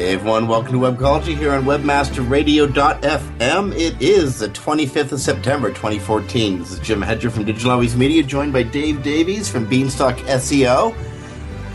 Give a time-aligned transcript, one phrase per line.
[0.00, 3.78] Hey everyone, welcome to Webcology here on WebmasterRadio.fm.
[3.78, 6.60] It is the 25th of September 2014.
[6.60, 10.96] This is Jim Hedger from Digital Always Media, joined by Dave Davies from Beanstalk SEO.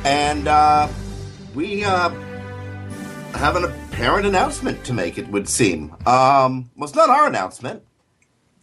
[0.06, 0.88] And uh,
[1.54, 2.10] we uh,
[3.36, 5.92] have an apparent announcement to make, it would seem.
[6.08, 7.84] Um, well, it's not our announcement,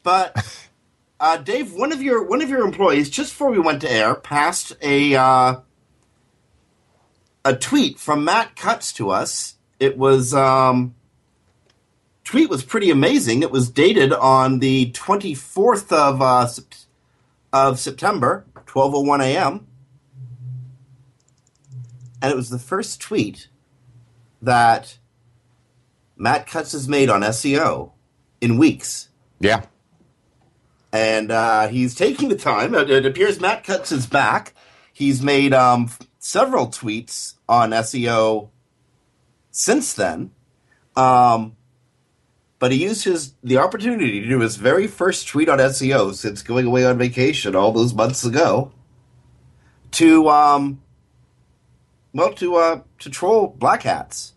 [0.03, 0.67] but
[1.21, 4.17] uh, Dave, one of your one of your employees, just before we went to air,
[4.17, 5.61] passed a uh,
[7.45, 9.57] a tweet from Matt Cutts to us.
[9.81, 10.95] It was um,
[12.25, 13.43] tweet was pretty amazing.
[13.43, 16.49] It was dated on the 24th of uh,
[17.53, 19.67] of September, 12:01 a.m.
[22.21, 23.49] And it was the first tweet
[24.41, 24.99] that
[26.17, 27.93] Matt Cutts has made on SEO
[28.41, 29.09] in weeks.
[29.41, 29.65] Yeah.
[30.93, 32.75] And uh, he's taking the time.
[32.75, 34.55] It, it appears Matt Cutts is back.
[34.93, 35.91] He's made um,
[36.23, 38.49] several tweets on SEO
[39.51, 40.31] since then.
[40.95, 41.57] Um,
[42.61, 46.43] but he used his the opportunity to do his very first tweet on SEO since
[46.43, 48.71] going away on vacation all those months ago
[49.91, 50.81] to um
[52.13, 54.35] well to uh to troll black hats.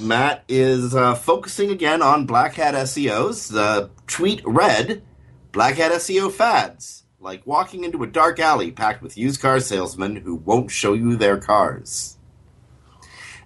[0.00, 3.52] Matt is uh, focusing again on black hat SEOs.
[3.52, 5.02] The tweet read
[5.50, 10.16] Black Hat SEO fads like walking into a dark alley packed with used car salesmen
[10.16, 12.16] who won't show you their cars.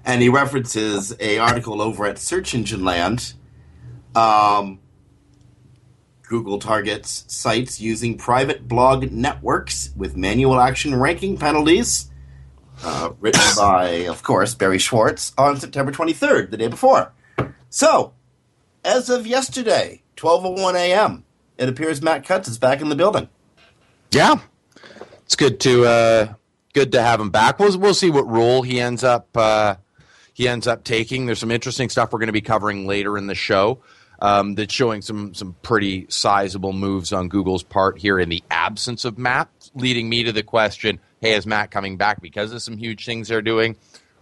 [0.05, 3.35] And he references a article over at Search Engine Land.
[4.15, 4.81] Um,
[6.23, 12.11] Google targets sites using private blog networks with manual action ranking penalties.
[12.83, 17.13] Uh, written by, of course, Barry Schwartz on September 23rd, the day before.
[17.71, 18.13] So,
[18.85, 21.25] as of yesterday, 12:01 a.m.,
[21.57, 23.29] it appears Matt Cutts is back in the building.
[24.13, 24.41] Yeah,
[25.23, 26.35] it's good to uh,
[26.75, 27.59] good to have him back.
[27.59, 29.77] We'll we'll see what role he ends up uh,
[30.35, 31.25] he ends up taking.
[31.25, 33.81] There's some interesting stuff we're going to be covering later in the show.
[34.21, 39.07] Um, that's showing some some pretty sizable moves on Google's part here in the absence
[39.07, 42.77] of Matt, leading me to the question: Hey, is Matt coming back because of some
[42.77, 43.77] huge things they're doing,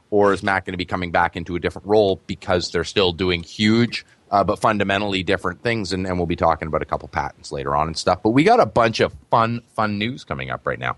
[0.09, 3.13] or is Matt going to be coming back into a different role because they're still
[3.13, 5.93] doing huge uh, but fundamentally different things.
[5.93, 8.23] And, and we'll be talking about a couple patents later on and stuff.
[8.23, 10.97] But we got a bunch of fun, fun news coming up right now.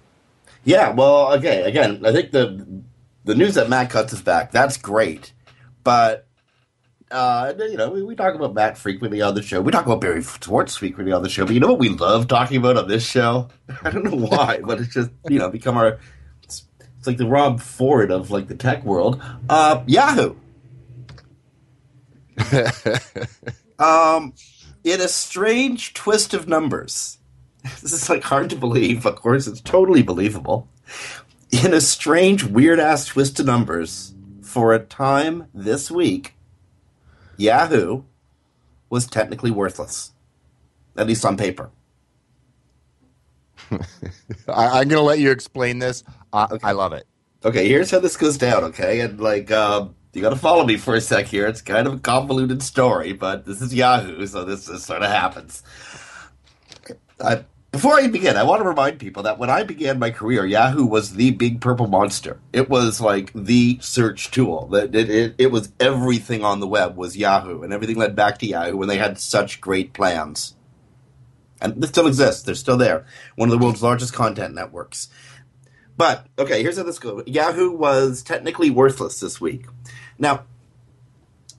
[0.65, 2.82] Yeah, well, okay, again, I think the
[3.25, 5.32] the news that Matt Cutts is back, that's great.
[5.84, 6.26] But
[7.10, 9.60] uh, you know, we, we, talk about Matt frequently on the show.
[9.60, 11.44] We talk about Barry Schwartz frequently on the show.
[11.44, 13.49] But you know what we love talking about on this show?
[13.82, 15.99] I don't know why, but it's just you know become our.
[16.43, 16.64] It's,
[16.99, 19.22] it's like the Rob Ford of like the tech world.
[19.49, 20.37] Uh, Yahoo.
[23.78, 24.34] um,
[24.84, 27.19] in a strange twist of numbers,
[27.62, 29.06] this is like hard to believe.
[29.06, 30.69] Of course, it's totally believable.
[31.50, 36.34] In a strange, weird ass twist of numbers, for a time this week,
[37.37, 38.03] Yahoo
[38.91, 40.12] was technically worthless,
[40.97, 41.70] at least on paper.
[44.49, 46.04] I, am going to let you explain this.
[46.32, 46.69] Uh, okay.
[46.69, 47.06] I love it.
[47.44, 48.64] Okay, here's how this goes down.
[48.64, 51.46] Okay, and like, um, you got to follow me for a sec here.
[51.46, 55.10] It's kind of a convoluted story, but this is Yahoo, so this, this sort of
[55.10, 55.62] happens.
[57.20, 60.44] I, before I begin, I want to remind people that when I began my career,
[60.44, 62.38] Yahoo was the big purple monster.
[62.52, 64.66] It was like the search tool.
[64.66, 68.38] That It, it, it was everything on the web was Yahoo, and everything led back
[68.40, 70.54] to Yahoo when they had such great plans.
[71.62, 72.42] And they still exists.
[72.42, 73.06] They're still there.
[73.36, 75.08] One of the world's largest content networks.
[75.96, 77.22] But okay, here's how this goes.
[77.26, 79.66] Yahoo was technically worthless this week.
[80.22, 80.44] Now,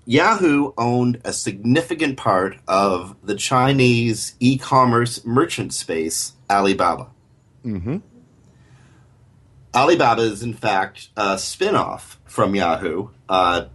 [0.06, 7.08] Yahoo owned a significant part of the Chinese e-commerce merchant space, Alibaba.
[7.66, 7.98] Mm-hmm.
[9.76, 13.10] Alibaba is, in fact, a spin-off from Yahoo.
[13.28, 13.66] Uh,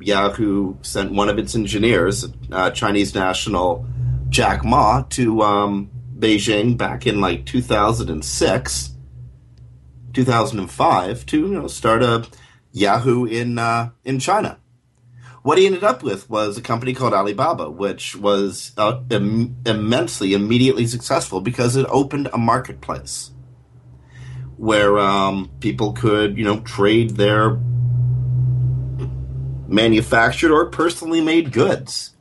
[0.00, 3.86] Yahoo sent one of its engineers, uh, Chinese national
[4.28, 5.88] Jack Ma, to um,
[6.18, 8.90] Beijing back in like 2006,
[10.14, 12.26] 2005 to you know start a
[12.76, 14.58] Yahoo in uh, in China.
[15.42, 20.34] What he ended up with was a company called Alibaba, which was uh, Im- immensely,
[20.34, 23.30] immediately successful because it opened a marketplace
[24.58, 27.58] where um, people could, you know, trade their
[29.68, 32.14] manufactured or personally made goods.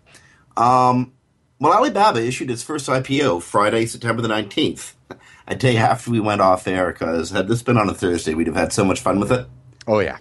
[0.56, 1.14] Um,
[1.60, 4.94] well, Alibaba issued its first IPO Friday, September the 19th.
[5.48, 8.34] I tell you, after we went off air, because had this been on a Thursday,
[8.34, 9.48] we'd have had so much fun with it.
[9.88, 10.18] Oh yeah.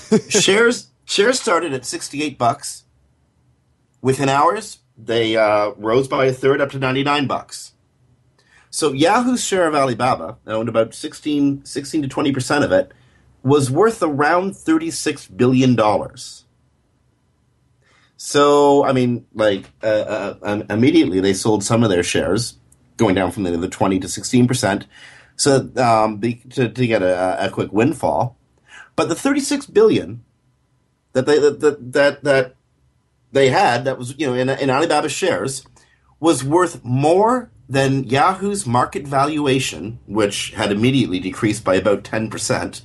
[0.28, 2.84] shares shares started at 68 bucks.
[4.00, 7.72] Within hours, they uh, rose by a third up to 99 bucks.
[8.70, 12.92] So Yahoo's share of Alibaba, owned about 16, 16 to 20 percent of it,
[13.42, 16.44] was worth around 36 billion dollars.
[18.16, 22.54] So I mean, like uh, uh, um, immediately they sold some of their shares,
[22.96, 24.86] going down from the, the 20 to 16 percent,
[25.36, 28.36] so um, to, to get a, a quick windfall.
[28.96, 30.24] But the 36 billion
[31.12, 32.54] that they that that that
[33.32, 35.64] they had that was you know in, in Alibaba shares
[36.20, 42.82] was worth more than Yahoo's market valuation, which had immediately decreased by about 10%,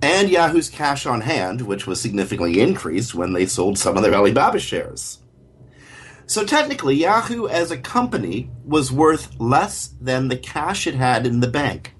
[0.00, 4.14] and Yahoo's cash on hand, which was significantly increased when they sold some of their
[4.14, 5.18] Alibaba shares.
[6.26, 11.40] So technically, Yahoo as a company was worth less than the cash it had in
[11.40, 11.94] the bank,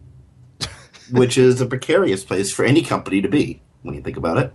[1.12, 4.52] which is a precarious place for any company to be when you think about it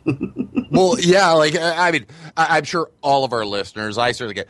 [0.70, 4.48] well, yeah, like I mean, I, am sure all of our listeners, I certainly get,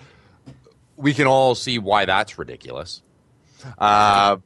[0.97, 3.03] we can all see why that's ridiculous.
[3.79, 4.39] Uh,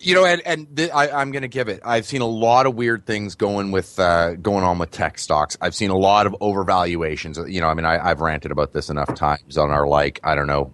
[0.00, 1.80] you know, and and th- I, am going to give it.
[1.84, 5.56] I've seen a lot of weird things going with uh, going on with tech stocks.
[5.60, 7.50] I've seen a lot of overvaluations.
[7.50, 10.34] You know, I mean, I, I've ranted about this enough times on our like I
[10.34, 10.72] don't know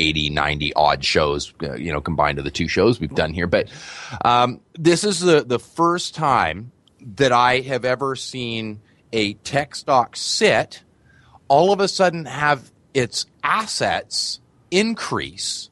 [0.00, 1.52] 380, 90 odd shows.
[1.62, 3.46] Uh, you know, combined to the two shows we've done here.
[3.46, 3.68] But
[4.24, 6.72] um, this is the the first time
[7.16, 8.80] that I have ever seen
[9.12, 10.82] a tech stock sit
[11.48, 15.68] all of a sudden have its assets increase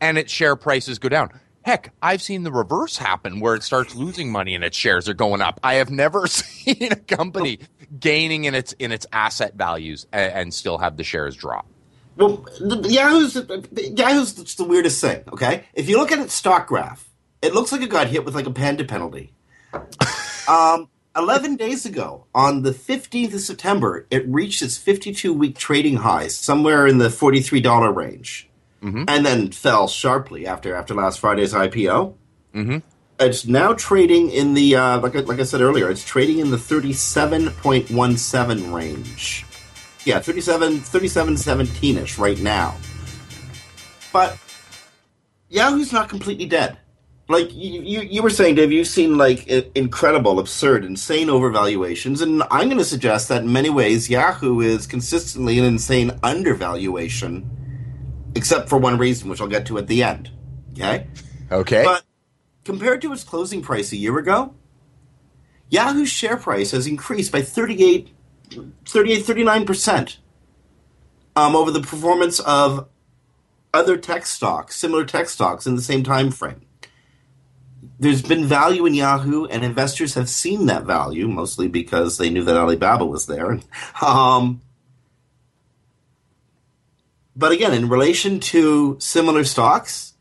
[0.00, 1.30] and its share prices go down.
[1.62, 5.14] Heck, I've seen the reverse happen where it starts losing money and its shares are
[5.14, 5.60] going up.
[5.62, 7.58] I have never seen a company
[8.00, 11.66] gaining in its in its asset values and, and still have the shares drop.
[12.18, 13.36] Well, Yahoo's
[13.72, 15.22] Yahoo's the weirdest thing.
[15.32, 17.08] Okay, if you look at its stock graph,
[17.40, 19.32] it looks like it got hit with like a panda penalty.
[20.48, 25.98] Um, 11 days ago, on the 15th of September, it reached its 52 week trading
[25.98, 28.48] high, somewhere in the $43 range,
[28.82, 29.04] mm-hmm.
[29.06, 32.14] and then fell sharply after, after last Friday's IPO.
[32.54, 32.78] Mm-hmm.
[33.20, 36.50] It's now trading in the, uh, like, I, like I said earlier, it's trading in
[36.50, 39.44] the 37.17 range.
[40.08, 42.76] Yeah, 37, 37, ish right now.
[44.12, 44.38] But
[45.48, 46.78] Yahoo's not completely dead
[47.28, 52.42] like you, you, you were saying, Dave, you've seen like incredible, absurd, insane overvaluations, and
[52.50, 57.48] I'm going to suggest that in many ways, Yahoo is consistently an insane undervaluation,
[58.34, 60.30] except for one reason, which I'll get to at the end.
[60.72, 61.06] Okay.
[61.52, 61.84] Okay.
[61.84, 62.04] But
[62.64, 64.54] compared to its closing price a year ago,
[65.68, 68.08] Yahoo's share price has increased by 38,
[68.86, 70.16] 38 39%
[71.36, 72.88] um, over the performance of
[73.74, 76.66] other tech stocks, similar tech stocks in the same time frame
[77.98, 82.44] there's been value in Yahoo, and investors have seen that value mostly because they knew
[82.44, 83.58] that Alibaba was there.
[84.00, 84.62] Um,
[87.34, 90.14] but again, in relation to similar stocks,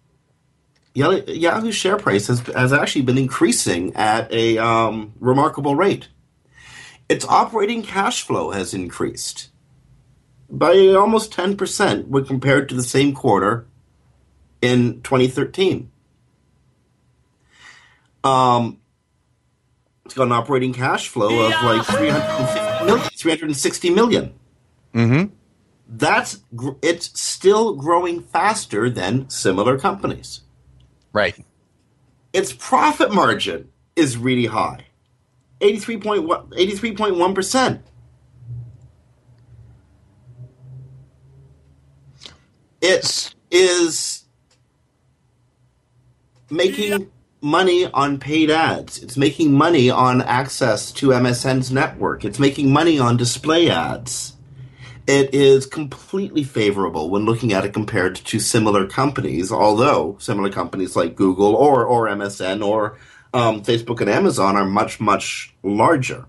[0.94, 6.10] Yahoo's share price has, has actually been increasing at a um, remarkable rate.
[7.10, 9.50] Its operating cash flow has increased
[10.50, 13.68] by almost 10% when compared to the same quarter
[14.62, 15.92] in 2013.
[18.24, 18.80] Um,
[20.06, 24.34] it's got an operating cash flow of like 350 million, 360 million.
[24.94, 25.34] Mm-hmm.
[25.90, 26.42] That's
[26.82, 30.42] it's still growing faster than similar companies.
[31.14, 31.38] Right.
[32.34, 34.86] Its profit margin is really high.
[35.62, 37.82] 83.1 percent
[42.82, 44.26] It is
[46.50, 47.12] making
[47.42, 49.02] money on paid ads.
[49.02, 52.24] It's making money on access to MSN's network.
[52.24, 54.34] It's making money on display ads.
[55.08, 60.96] It is completely favorable when looking at it compared to similar companies, although similar companies
[60.96, 62.98] like Google or, or MSN or
[63.34, 66.26] um, Facebook and Amazon are much, much larger.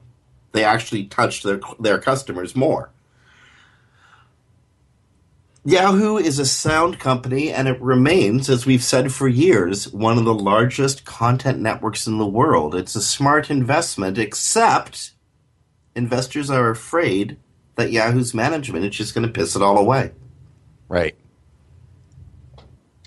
[0.52, 2.90] They actually touch their, their customers more.
[5.64, 10.25] Yahoo is a sound company and it remains, as we've said for years, one of
[10.25, 12.75] the largest content networks in the world.
[12.75, 15.12] It's a smart investment, except
[15.95, 17.37] investors are afraid
[17.75, 20.12] that Yahoo's management is just going to piss it all away.
[20.88, 21.14] Right.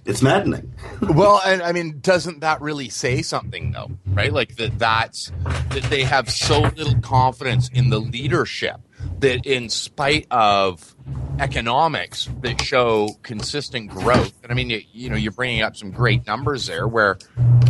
[0.06, 0.74] It's maddening.
[1.02, 4.34] well, and I mean, doesn't that really say something though, right?
[4.34, 8.82] Like that that's that they have so little confidence in the leadership
[9.20, 10.96] that in spite of
[11.40, 15.92] economics that show consistent growth, and I mean, you, you know, you're bringing up some
[15.92, 17.18] great numbers there where,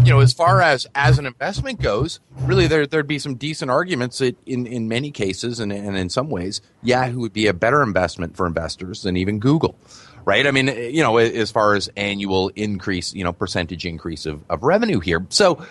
[0.03, 3.69] you know, as far as as an investment goes, really there there'd be some decent
[3.69, 7.53] arguments that in in many cases and, and in some ways, Yahoo would be a
[7.53, 9.77] better investment for investors than even Google
[10.25, 10.45] right?
[10.45, 14.63] I mean, you know, as far as annual increase, you know, percentage increase of, of
[14.63, 15.25] revenue here.
[15.29, 15.65] So,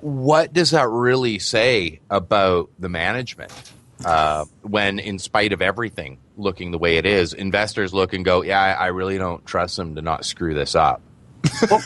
[0.00, 3.52] what does that really say about the management
[4.04, 8.42] uh, when, in spite of everything looking the way it is, investors look and go,
[8.42, 11.00] yeah, I, I really don't trust them to not screw this up?
[11.70, 11.82] well,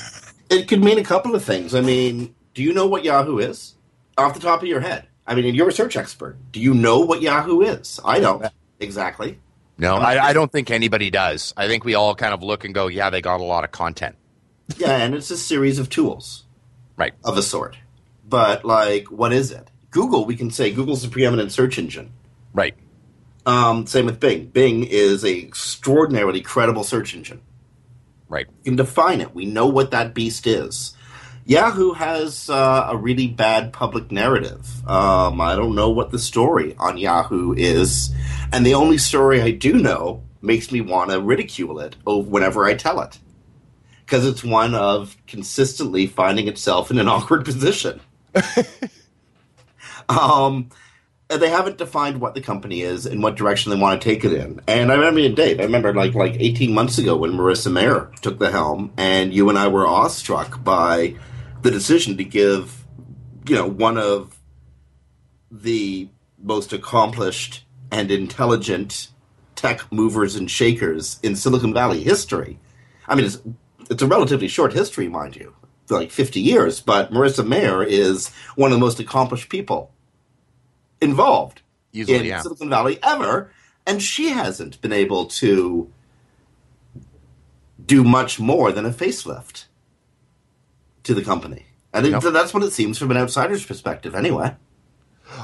[0.51, 1.75] it could mean a couple of things.
[1.75, 3.75] I mean, do you know what Yahoo is
[4.19, 5.07] off the top of your head?
[5.27, 6.37] I mean, you're a search expert.
[6.51, 8.01] Do you know what Yahoo is?
[8.05, 8.45] I don't
[8.81, 9.39] exactly.
[9.81, 11.55] No, I, I, don't think anybody does.
[11.57, 13.73] I think we all kind of look and go, yeah, they got a lot of
[13.73, 14.15] content.
[14.77, 16.45] yeah, and it's a series of tools,
[16.97, 17.79] right, of a sort.
[18.29, 19.71] But like, what is it?
[19.91, 22.13] Google, we can say Google's the preeminent search engine,
[22.53, 22.75] right?
[23.47, 24.47] Um, same with Bing.
[24.47, 27.41] Bing is a extraordinarily credible search engine,
[28.29, 28.47] right?
[28.59, 29.35] You can define it.
[29.35, 30.95] We know what that beast is.
[31.51, 34.89] Yahoo has uh, a really bad public narrative.
[34.89, 38.15] Um, I don't know what the story on Yahoo is,
[38.53, 42.75] and the only story I do know makes me want to ridicule it whenever I
[42.75, 43.19] tell it,
[44.07, 48.01] because it's one of consistently finding itself in an awkward position.
[50.09, 50.69] um,
[51.29, 54.33] they haven't defined what the company is and what direction they want to take it
[54.33, 54.61] in.
[54.69, 58.39] And I remember, Dave, I remember like like 18 months ago when Marissa Mayer took
[58.39, 61.17] the helm, and you and I were awestruck by
[61.63, 62.85] the decision to give,
[63.47, 64.39] you know, one of
[65.51, 66.09] the
[66.43, 69.09] most accomplished and intelligent
[69.57, 72.59] tech movers and shakers in Silicon Valley history.
[73.07, 73.43] I mean, it's,
[73.91, 75.55] it's a relatively short history, mind you,
[75.89, 79.93] like 50 years, but Marissa Mayer is one of the most accomplished people
[81.01, 81.63] involved
[81.93, 82.41] Easily, in yeah.
[82.41, 83.53] Silicon Valley ever,
[83.87, 85.91] and she hasn't been able to
[87.85, 89.65] do much more than a facelift
[91.05, 91.67] to the company.
[91.93, 94.55] And it, that's what it seems from an outsider's perspective, anyway.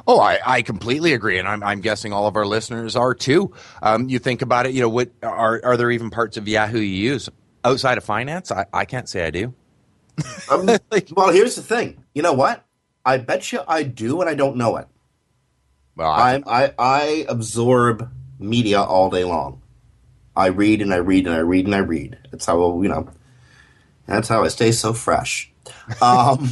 [0.07, 3.53] Oh, I, I completely agree, and I'm, I'm guessing all of our listeners are too.
[3.83, 6.79] Um, you think about it, you know, what are are there even parts of Yahoo
[6.79, 7.29] you use
[7.65, 8.51] outside of finance?
[8.51, 9.55] I, I can't say I do.
[10.51, 10.67] um,
[11.13, 12.05] well, here's the thing.
[12.15, 12.65] You know what?
[13.05, 14.89] I bet you I do, and I don't know it.
[15.97, 19.63] Well, I, I I absorb media all day long.
[20.37, 22.19] I read and I read and I read and I read.
[22.31, 23.09] That's how you know.
[24.07, 25.53] That's how I stay so fresh.
[26.01, 26.51] Um,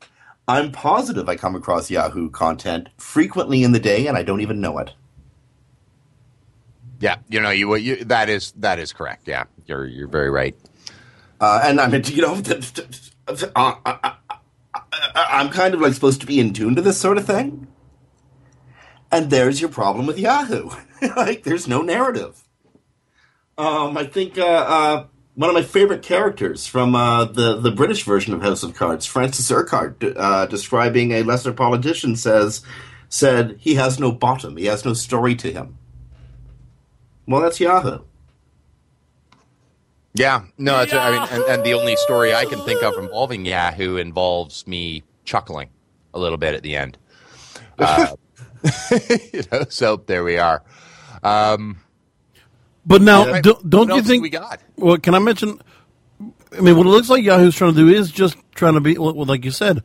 [0.48, 4.60] I'm positive I come across Yahoo content frequently in the day, and I don't even
[4.60, 4.92] know it.
[7.00, 9.26] Yeah, you know, you, you that is that is correct.
[9.26, 10.56] Yeah, you're you're very right.
[11.40, 12.40] Uh, and I mean, you know,
[13.56, 14.16] uh, I,
[15.14, 17.66] I'm kind of like supposed to be in tune to this sort of thing,
[19.10, 20.70] and there's your problem with Yahoo.
[21.16, 22.42] like, there's no narrative.
[23.58, 25.06] Um, I think uh, uh,
[25.36, 29.06] one of my favorite characters from uh, the the British version of House of Cards,
[29.06, 32.62] Francis Urquhart, uh, describing a lesser politician, says
[33.08, 35.78] said he has no bottom, he has no story to him.
[37.26, 38.00] Well, that's Yahoo.
[40.14, 43.44] Yeah, no, it's, I mean, and, and, the only story I can think of involving
[43.44, 45.68] Yahoo involves me chuckling
[46.14, 46.98] a little bit at the end.
[47.78, 48.16] Uh,
[49.34, 50.62] you know, so there we are.
[51.22, 51.76] Um,
[52.86, 54.60] but now, yeah, don't, don't you think we got?
[54.76, 55.60] Well, can I mention?
[56.56, 58.96] I mean, what it looks like Yahoo's trying to do is just trying to be,
[58.96, 59.82] well, like you said.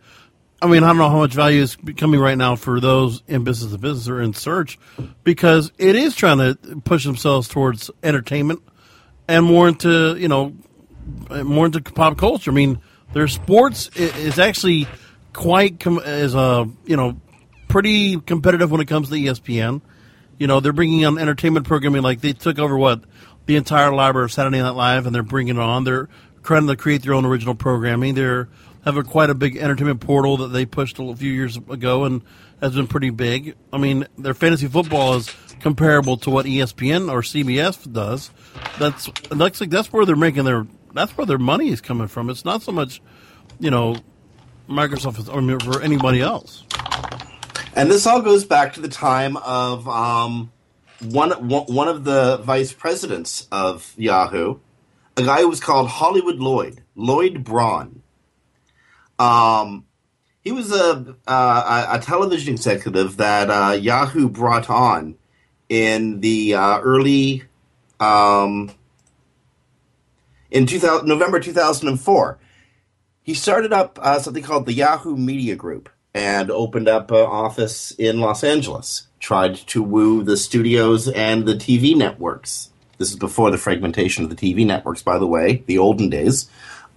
[0.63, 3.43] I mean, I don't know how much value is coming right now for those in
[3.43, 4.77] business to business or in search,
[5.24, 8.62] because it is trying to push themselves towards entertainment
[9.27, 10.53] and more into you know
[11.43, 12.51] more into pop culture.
[12.51, 12.79] I mean,
[13.13, 14.88] their sports is actually
[15.34, 17.20] quite com- is a you know
[17.67, 19.81] pretty competitive when it comes to ESPN.
[20.41, 23.03] You know, they're bringing on entertainment programming like they took over what
[23.45, 25.83] the entire library of Saturday Night Live, and they're bringing it on.
[25.83, 26.10] They're
[26.41, 28.15] trying to create their own original programming.
[28.15, 28.50] They're
[28.83, 32.24] have a quite a big entertainment portal that they pushed a few years ago and
[32.60, 33.55] has been pretty big.
[33.71, 35.29] I mean, their fantasy football is
[35.60, 38.31] comparable to what ESPN or CBS does.
[38.79, 42.31] That's that's like that's where they're making their that's where their money is coming from.
[42.31, 43.00] It's not so much,
[43.60, 43.95] you know,
[44.67, 46.65] Microsoft or for anybody else.
[47.73, 50.51] And this all goes back to the time of um,
[51.01, 54.59] one one of the vice presidents of Yahoo,
[55.15, 58.03] a guy who was called Hollywood Lloyd, Lloyd Braun.
[59.17, 59.85] Um,
[60.43, 65.15] he was a, uh, a television executive that uh, Yahoo brought on
[65.69, 67.43] in the uh, early
[68.01, 68.71] um,
[70.49, 72.37] in 2000, November 2004.
[73.23, 77.91] He started up uh, something called the Yahoo Media Group and opened up an office
[77.91, 79.08] in Los Angeles.
[79.20, 82.70] Tried to woo the studios and the TV networks.
[82.98, 86.50] This is before the fragmentation of the TV networks, by the way, the olden days,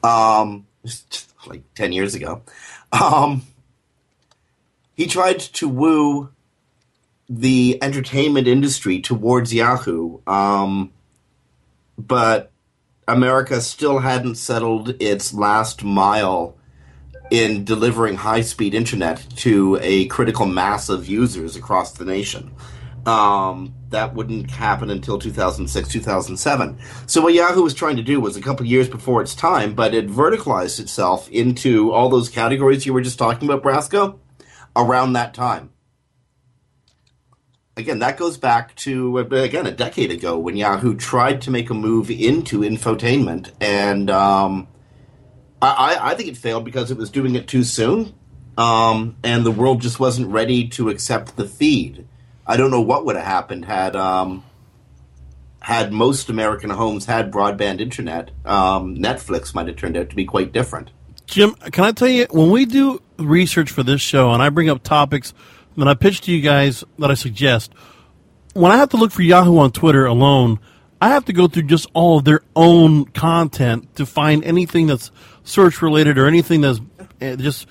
[0.03, 0.67] um,
[1.47, 2.43] like 10 years ago.
[2.93, 3.43] Um,
[4.95, 6.31] he tried to woo
[7.29, 10.93] the entertainment industry towards Yahoo, um,
[11.97, 12.53] but
[13.09, 16.54] America still hadn't settled its last mile
[17.35, 22.55] in delivering high speed internet to a critical mass of users across the nation.
[23.07, 26.79] Um, that wouldn't happen until 2006, 2007.
[27.07, 29.95] So what Yahoo was trying to do was a couple years before its time, but
[29.95, 34.21] it verticalized itself into all those categories you were just talking about, Brasco,
[34.77, 35.71] around that time.
[37.77, 41.75] Again, that goes back to again a decade ago when Yahoo tried to make a
[41.75, 44.69] move into infotainment, and um,
[45.63, 48.15] I, I think it failed because it was doing it too soon,
[48.59, 52.07] um, and the world just wasn't ready to accept the feed.
[52.47, 54.45] I don't know what would have happened had um,
[55.61, 58.31] had most American homes had broadband internet.
[58.45, 60.91] Um, Netflix might have turned out to be quite different.
[61.27, 64.69] Jim, can I tell you when we do research for this show and I bring
[64.69, 65.33] up topics
[65.79, 67.73] that I pitch to you guys that I suggest,
[68.53, 70.61] when I have to look for Yahoo on Twitter alone,
[71.05, 75.11] I have to go through just all of their own content to find anything that's
[75.43, 76.81] search related or anything that's
[77.21, 77.67] eh, just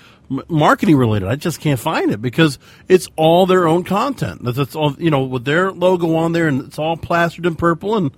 [0.48, 1.28] marketing related.
[1.28, 4.44] I just can't find it because it's all their own content.
[4.44, 7.98] That's, all you know with their logo on there, and it's all plastered in purple,
[7.98, 8.12] and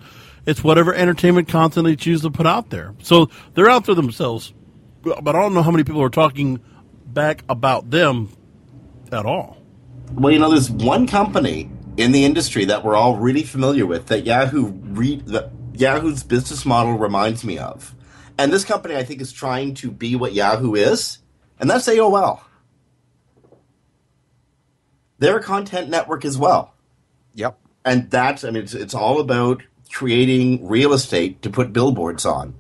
[0.46, 2.94] it's whatever entertainment content they choose to put out there.
[3.02, 4.54] So they're out there themselves,
[5.02, 6.60] but I don't know how many people are talking
[7.06, 8.34] back about them
[9.14, 9.56] at all.
[10.12, 14.08] Well, you know, there's one company in the industry that we're all really familiar with
[14.08, 17.96] that Yahoo re- that Yahoo's business model reminds me of.
[18.38, 21.20] And this company I think is trying to be what Yahoo is,
[21.60, 22.42] and that's AOL.
[25.20, 26.74] They're a content network as well.
[27.36, 27.58] Yep.
[27.86, 32.56] And that's I mean it's, it's all about creating real estate to put billboards on.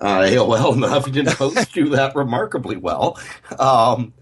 [0.00, 3.20] Uh, AOL and the Huffington Post do that remarkably well.
[3.58, 4.14] Um,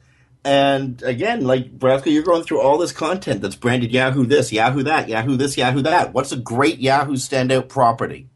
[0.44, 4.83] and again, like Brasco, you're going through all this content that's branded Yahoo this, Yahoo
[4.85, 6.14] that, Yahoo this, Yahoo that.
[6.14, 8.29] What's a great Yahoo standout property?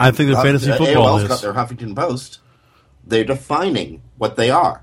[0.00, 1.28] I think the fantasy uh, football AOL's is.
[1.28, 2.40] got their Huffington Post.
[3.06, 4.82] They're defining what they are.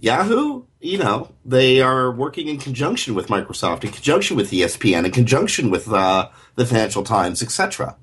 [0.00, 5.10] Yahoo, you know, they are working in conjunction with Microsoft, in conjunction with ESPN, in
[5.12, 7.96] conjunction with uh, the Financial Times, etc.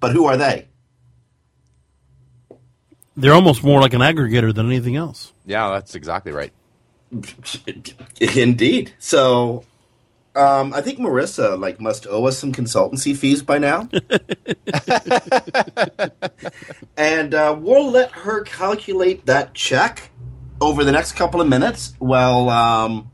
[0.00, 0.68] But who are they?
[3.20, 5.32] They're almost more like an aggregator than anything else.
[5.44, 6.52] Yeah, that's exactly right.
[8.20, 8.94] Indeed.
[8.98, 9.64] So,
[10.34, 13.88] um, I think Marissa like must owe us some consultancy fees by now,
[16.96, 20.10] and uh, we'll let her calculate that check
[20.60, 21.94] over the next couple of minutes.
[21.98, 23.10] Well, um,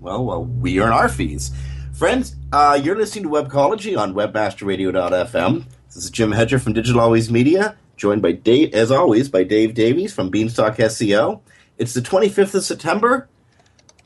[0.00, 1.52] well, well, we earn our fees,
[1.94, 2.34] friends.
[2.52, 5.64] Uh, you're listening to Webcology on WebmasterRadio.fm.
[5.86, 9.74] This is Jim Hedger from Digital Always Media, joined by Dave, as always, by Dave
[9.74, 11.40] Davies from Beanstalk SEO.
[11.78, 13.28] It's the 25th of September.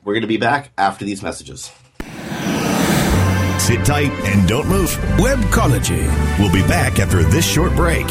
[0.03, 1.71] We're going to be back after these messages.
[3.59, 4.89] Sit tight and don't move.
[5.17, 6.07] Webcology.
[6.39, 8.07] We'll be back after this short break.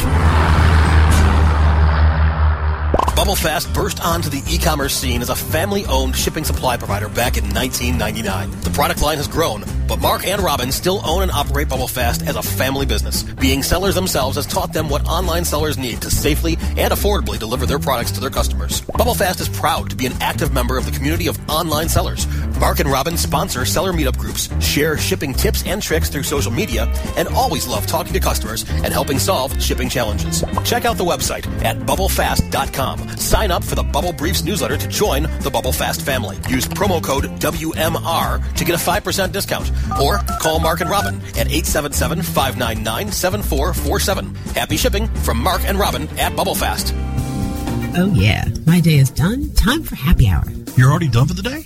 [3.21, 8.49] BubbleFast burst onto the e-commerce scene as a family-owned shipping supply provider back in 1999.
[8.61, 12.35] The product line has grown, but Mark and Robin still own and operate BubbleFast as
[12.35, 13.21] a family business.
[13.21, 17.67] Being sellers themselves has taught them what online sellers need to safely and affordably deliver
[17.67, 18.81] their products to their customers.
[18.81, 22.25] BubbleFast is proud to be an active member of the community of online sellers.
[22.59, 26.91] Mark and Robin sponsor seller meetup groups, share shipping tips and tricks through social media,
[27.17, 30.43] and always love talking to customers and helping solve shipping challenges.
[30.63, 33.10] Check out the website at bubblefast.com.
[33.17, 36.37] Sign up for the Bubble Briefs newsletter to join the Bubble Fast family.
[36.49, 39.71] Use promo code WMR to get a 5% discount.
[40.01, 44.35] Or call Mark and Robin at 877 599 7447.
[44.55, 46.93] Happy shipping from Mark and Robin at Bubble Fast.
[47.97, 48.45] Oh, yeah.
[48.65, 49.51] My day is done.
[49.53, 50.43] Time for happy hour.
[50.77, 51.65] You're already done for the day?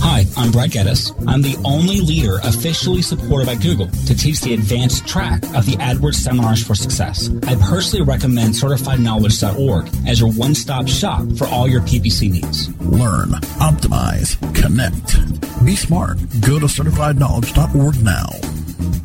[0.00, 1.12] Hi, I'm Brad Geddes.
[1.26, 5.76] I'm the only leader officially supported by Google to teach the advanced track of the
[5.78, 7.30] AdWords Seminars for Success.
[7.46, 12.68] I personally recommend CertifiedKnowledge.org as your one-stop shop for all your PPC needs.
[12.80, 13.30] Learn,
[13.60, 15.64] optimize, connect.
[15.64, 16.18] Be smart.
[16.40, 18.28] Go to CertifiedKnowledge.org now.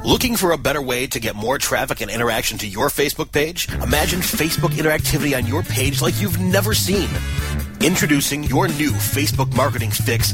[0.03, 3.69] Looking for a better way to get more traffic and interaction to your Facebook page?
[3.81, 7.09] Imagine Facebook interactivity on your page like you've never seen.
[7.81, 10.33] Introducing your new Facebook marketing fix,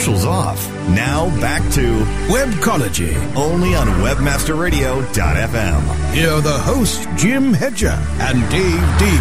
[0.00, 0.66] Commercials off.
[0.88, 2.00] Now back to
[2.32, 3.14] Webcology.
[3.36, 6.14] only on WebmasterRadio.fm.
[6.14, 9.20] Here are the hosts, Jim Hedger and Dave Davies.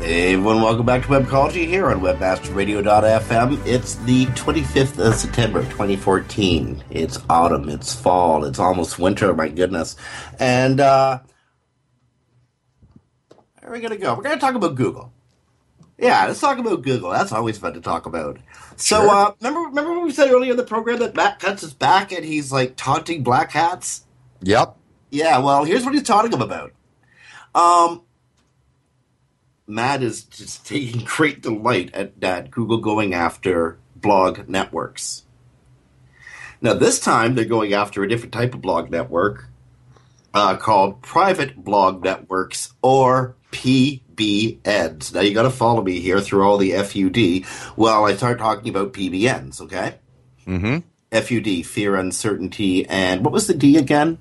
[0.00, 3.66] Hey everyone, welcome back to Webcology here on WebmasterRadio.fm.
[3.66, 6.84] It's the 25th of September, 2014.
[6.90, 9.96] It's autumn, it's fall, it's almost winter, my goodness.
[10.38, 11.20] And, uh,
[13.60, 14.14] where are we going to go?
[14.14, 15.10] We're going to talk about Google.
[16.00, 17.10] Yeah, let's talk about Google.
[17.10, 18.38] That's always fun to talk about.
[18.76, 21.74] So, uh, remember, remember what we said earlier in the program that Matt Cutts his
[21.74, 24.06] back and he's like taunting black hats?
[24.40, 24.76] Yep.
[25.10, 26.72] Yeah, well, here's what he's taunting them about.
[27.54, 28.02] Um,
[29.66, 35.24] Matt is just taking great delight at, at Google going after blog networks.
[36.62, 39.48] Now, this time they're going after a different type of blog network
[40.32, 45.14] uh, called private blog networks or PBNs.
[45.14, 47.44] Now, you got to follow me here through all the FUD
[47.76, 49.96] while I start talking about PBNs, okay?
[50.46, 50.78] Mm-hmm.
[51.12, 54.18] FUD, fear, uncertainty, and what was the D again?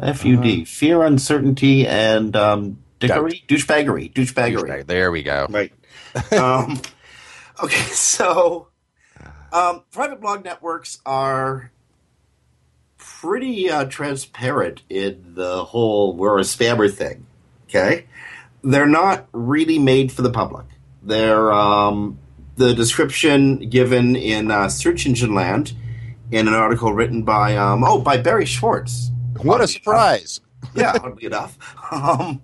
[0.00, 4.86] FUD, fear, uncertainty, and um, dickery, douchebaggery, douchebaggery.
[4.86, 5.46] There we go.
[5.48, 5.72] Right.
[6.32, 6.80] um,
[7.62, 8.68] okay, so
[9.52, 11.72] um, private blog networks are
[12.96, 17.26] pretty uh, transparent in the whole we're a spammer thing.
[17.68, 18.06] Okay,
[18.68, 20.66] they're not really made for the public.
[21.02, 22.18] They're um,
[22.56, 25.72] the description given in uh, Search Engine Land
[26.30, 29.10] in an article written by um, oh by Barry Schwartz.
[29.40, 30.40] What a surprise.
[30.74, 31.56] yeah, oddly enough.
[31.90, 32.42] Um,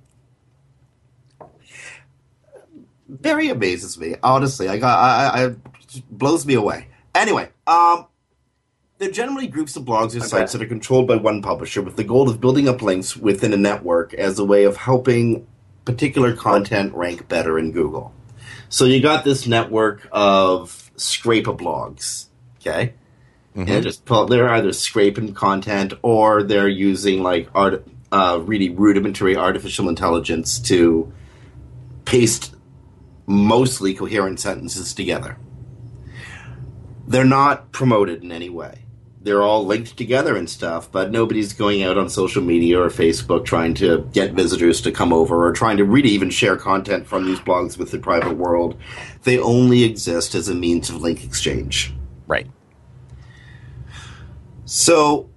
[3.07, 4.69] Barry amazes me, honestly.
[4.69, 5.55] I got, I, I,
[6.11, 6.89] blows me away.
[7.15, 8.07] Anyway, um,
[8.99, 12.05] they're generally groups of blogs or sites that are controlled by one publisher with the
[12.05, 15.47] goal of building up links within a network as a way of helping
[15.85, 18.13] particular content rank better in Google.
[18.69, 22.27] So you got this network of scraper blogs,
[22.61, 22.95] okay?
[23.55, 28.71] And they're just pull, they're either scraping content or they're using like art, uh, really
[28.71, 31.13] rudimentary artificial intelligence to
[32.05, 32.55] paste
[33.27, 35.39] mostly coherent sentences together.
[37.07, 38.84] They're not promoted in any way.
[39.25, 43.47] They're all linked together and stuff, but nobody's going out on social media or Facebook
[43.47, 47.25] trying to get visitors to come over or trying to really even share content from
[47.25, 48.77] these blogs with the private world.
[49.23, 51.95] They only exist as a means of link exchange.
[52.27, 52.47] Right.
[54.67, 55.31] So,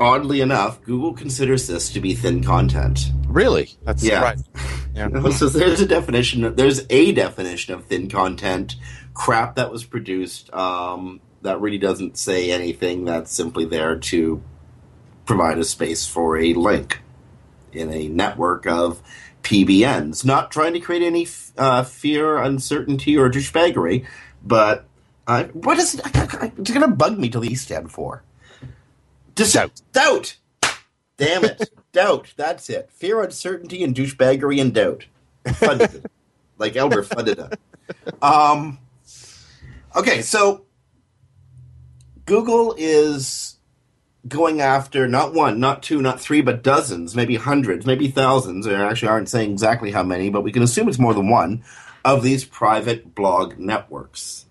[0.00, 3.12] oddly enough, Google considers this to be thin content.
[3.28, 3.70] Really?
[3.84, 4.14] That's Yeah.
[4.34, 4.46] surprising.
[4.96, 5.28] Yeah.
[5.28, 6.54] so there's a definition.
[6.56, 8.76] There's a definition of thin content.
[9.12, 13.04] Crap that was produced um, that really doesn't say anything.
[13.04, 14.42] That's simply there to
[15.24, 17.02] provide a space for a link
[17.72, 19.02] in a network of
[19.42, 20.24] PBNs.
[20.24, 24.06] Not trying to create any uh, fear, uncertainty, or douchebaggery,
[24.44, 24.86] but
[25.26, 26.02] uh, what is it?
[26.04, 28.22] It's going to bug me till the E stand for.
[29.34, 29.82] Dis- Doubt.
[29.92, 30.36] Doubt.
[31.16, 31.70] Damn it.
[31.92, 32.32] doubt.
[32.36, 32.90] That's it.
[32.92, 35.06] Fear, uncertainty, and douchebaggery and doubt.
[36.58, 37.38] Like Elmer funded.
[38.22, 38.78] Um,
[39.94, 40.65] okay, so
[42.26, 43.56] Google is
[44.28, 48.66] going after not one, not two, not three, but dozens, maybe hundreds, maybe thousands.
[48.66, 51.64] They actually aren't saying exactly how many, but we can assume it's more than one
[52.04, 54.46] of these private blog networks.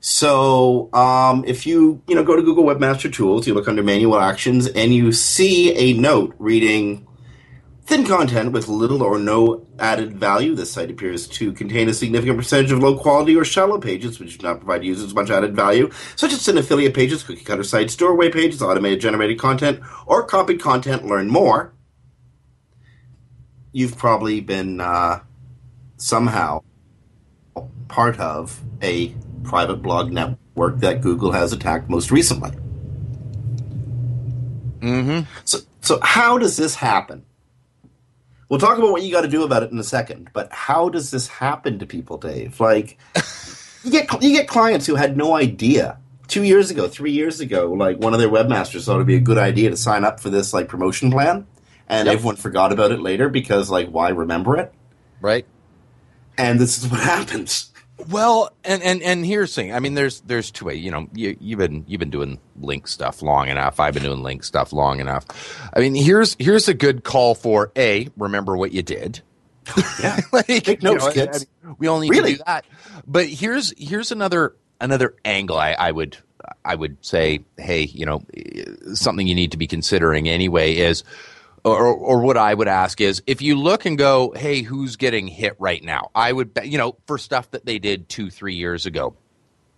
[0.00, 4.18] So, um, if you you know go to Google Webmaster Tools, you look under Manual
[4.18, 7.05] Actions, and you see a note reading
[7.86, 10.54] thin content with little or no added value.
[10.54, 14.38] This site appears to contain a significant percentage of low quality or shallow pages, which
[14.38, 17.94] do not provide users much added value, such as an affiliate pages, cookie cutter sites,
[17.94, 21.06] doorway pages, automated generated content, or copied content.
[21.06, 21.72] Learn more.
[23.72, 25.20] You've probably been uh,
[25.96, 26.62] somehow
[27.88, 32.50] part of a private blog network that Google has attacked most recently.
[34.80, 35.30] Mm-hmm.
[35.44, 37.25] So, so how does this happen?
[38.48, 40.88] We'll talk about what you got to do about it in a second, but how
[40.88, 42.60] does this happen to people, Dave?
[42.60, 42.96] Like,
[43.84, 47.72] you get you get clients who had no idea two years ago, three years ago.
[47.72, 50.30] Like one of their webmasters thought it'd be a good idea to sign up for
[50.30, 51.46] this like promotion plan,
[51.88, 52.14] and Yep.
[52.14, 54.72] everyone forgot about it later because like why remember it?
[55.20, 55.44] Right.
[56.38, 57.72] And this is what happens.
[58.10, 59.74] Well, and, and and here's the thing.
[59.74, 60.84] I mean, there's there's two ways.
[60.84, 63.80] You know, you, you've been you've been doing link stuff long enough.
[63.80, 65.24] I've been doing link stuff long enough.
[65.74, 69.22] I mean, here's here's a good call for a remember what you did.
[70.02, 71.46] Yeah, like, Take you notes, know, kids.
[71.64, 72.32] I mean, we need Really?
[72.32, 72.66] to do that.
[73.06, 75.56] But here's here's another another angle.
[75.56, 76.18] I, I would
[76.64, 78.22] I would say, hey, you know,
[78.94, 81.02] something you need to be considering anyway is,
[81.66, 85.26] or or what I would ask is, if you look and go, hey, who's getting
[85.26, 86.10] hit right now?
[86.14, 89.16] I would bet, you know, for stuff that they did two three years ago,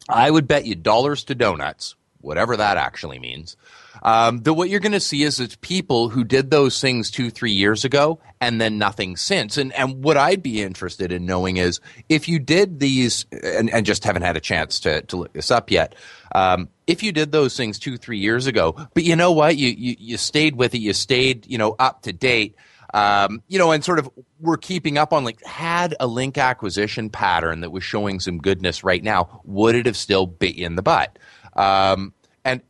[0.09, 3.57] I would bet you dollars to donuts, whatever that actually means.
[4.03, 7.31] Um, that what you're going to see is it's people who did those things two,
[7.31, 9.57] three years ago and then nothing since.
[9.57, 13.85] And and what I'd be interested in knowing is if you did these and, and
[13.85, 15.96] just haven't had a chance to, to look this up yet.
[16.33, 19.68] Um, if you did those things two, three years ago, but you know what, you,
[19.68, 22.57] you you stayed with it, you stayed, you know, up to date
[22.94, 24.09] um, you know, and sort of
[24.40, 28.83] we're keeping up on like had a link acquisition pattern that was showing some goodness
[28.83, 31.18] right now, would it have still bit you in the butt?
[31.55, 32.62] Um, and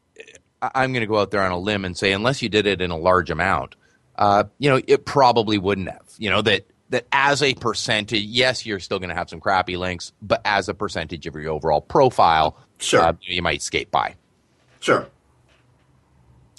[0.61, 2.81] I'm going to go out there on a limb and say, unless you did it
[2.81, 3.77] in a large amount,
[4.17, 6.03] uh, you know, it probably wouldn't have.
[6.19, 9.77] You know that that as a percentage, yes, you're still going to have some crappy
[9.77, 13.01] links, but as a percentage of your overall profile, Sure.
[13.03, 14.15] uh, you might skate by.
[14.81, 15.07] Sure.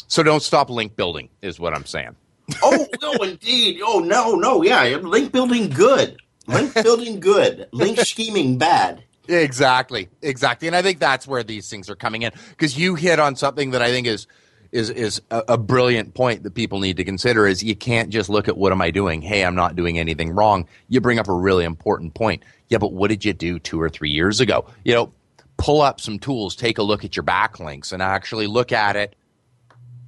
[0.08, 2.15] So don't stop link building, is what I'm saying.
[2.63, 3.80] oh no, indeed.
[3.84, 4.84] Oh no, no, yeah.
[4.98, 6.18] Link building good.
[6.48, 7.68] Link building good.
[7.72, 9.04] Link scheming bad.
[9.28, 13.20] Exactly, exactly, and I think that's where these things are coming in because you hit
[13.20, 14.26] on something that I think is
[14.71, 17.47] is is a, a brilliant point that people need to consider.
[17.47, 19.21] Is you can't just look at what am I doing?
[19.21, 20.67] Hey, I'm not doing anything wrong.
[20.88, 22.43] You bring up a really important point.
[22.69, 24.65] Yeah, but what did you do two or three years ago?
[24.84, 25.13] You know,
[25.58, 29.15] pull up some tools, take a look at your backlinks, and actually look at it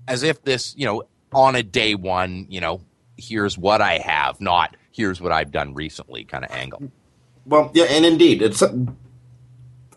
[0.07, 2.81] as if this, you know, on a day one, you know,
[3.17, 6.91] here's what I have, not here's what I've done recently kind of angle.
[7.45, 8.61] Well, yeah, and indeed, it's.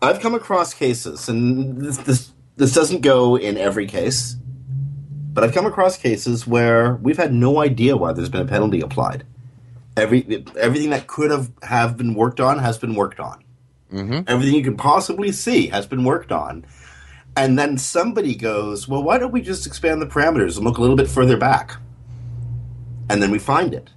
[0.01, 4.35] I've come across cases, and this, this this doesn't go in every case,
[5.35, 8.79] but I've come across cases where we've had no idea why there's been a penalty
[8.79, 9.25] applied.
[9.97, 13.43] Every everything that could have have been worked on has been worked on.
[13.93, 14.21] Mm-hmm.
[14.27, 16.65] Everything you can possibly see has been worked on.
[17.35, 20.81] And then somebody goes, well, why don't we just expand the parameters and look a
[20.81, 21.75] little bit further back?
[23.09, 23.89] And then we find it.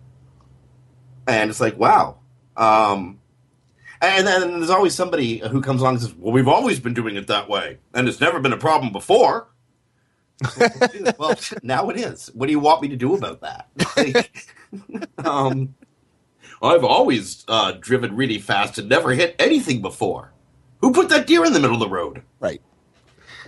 [1.28, 2.18] And it's like, wow.
[2.56, 3.20] Um,
[4.00, 7.14] and then there's always somebody who comes along and says, well, we've always been doing
[7.14, 7.78] it that way.
[7.94, 9.46] And it's never been a problem before.
[11.18, 12.30] Well, now it is.
[12.34, 13.68] What do you want me to do about that?
[13.96, 14.46] Like,
[15.18, 15.74] um,
[16.62, 20.32] I've always uh, driven really fast and never hit anything before.
[20.80, 22.22] Who put that deer in the middle of the road?
[22.40, 22.62] Right.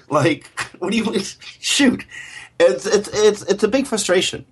[0.08, 0.46] Like,
[0.78, 1.20] what do you
[1.60, 2.04] shoot?
[2.58, 4.44] It's it's it's it's a big frustration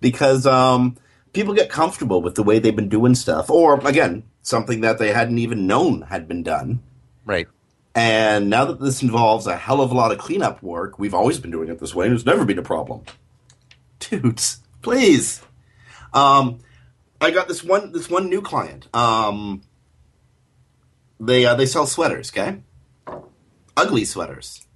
[0.00, 0.96] because um,
[1.32, 5.12] people get comfortable with the way they've been doing stuff, or again, something that they
[5.12, 6.82] hadn't even known had been done.
[7.24, 7.46] Right.
[7.94, 11.38] And now that this involves a hell of a lot of cleanup work, we've always
[11.38, 13.02] been doing it this way, and it's never been a problem.
[13.98, 15.42] Dudes, please.
[16.14, 16.58] Um,
[17.20, 18.88] I got this one this one new client.
[18.94, 19.62] Um,
[21.20, 22.60] they uh, they sell sweaters, okay?
[23.76, 24.66] Ugly sweaters.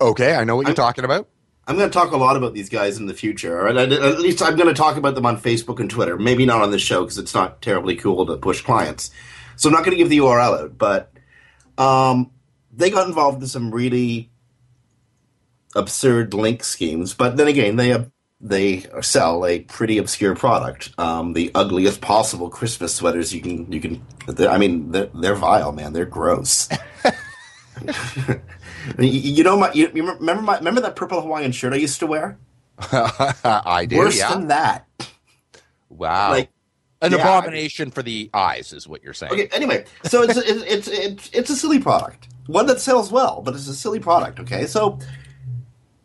[0.00, 1.28] Okay, I know what you're I'm- talking about.
[1.66, 3.58] I'm going to talk a lot about these guys in the future.
[3.58, 6.18] Or at at least I'm going to talk about them on Facebook and Twitter.
[6.18, 9.10] Maybe not on this show because it's not terribly cool to push clients.
[9.56, 10.76] So I'm not going to give the URL out.
[10.76, 11.10] But
[11.78, 12.30] um,
[12.72, 14.30] they got involved in some really
[15.74, 17.14] absurd link schemes.
[17.14, 18.04] But then again, they
[18.40, 20.90] they sell a pretty obscure product.
[20.98, 24.04] Um, the ugliest possible Christmas sweaters you can you can.
[24.48, 25.92] I mean, they're, they're vile, man.
[25.92, 26.68] They're gross.
[28.98, 32.00] you, you know my you, you remember my remember that purple Hawaiian shirt I used
[32.00, 32.38] to wear?
[32.78, 33.98] I do.
[33.98, 34.34] Worse yeah.
[34.34, 34.86] than that.
[35.88, 36.30] wow.
[36.30, 36.50] Like
[37.04, 39.32] An yeah, abomination for the eyes is what you're saying.
[39.32, 39.48] Okay.
[39.52, 43.54] Anyway, so it's it's, it's it's it's a silly product, one that sells well, but
[43.54, 44.40] it's a silly product.
[44.40, 44.98] Okay, so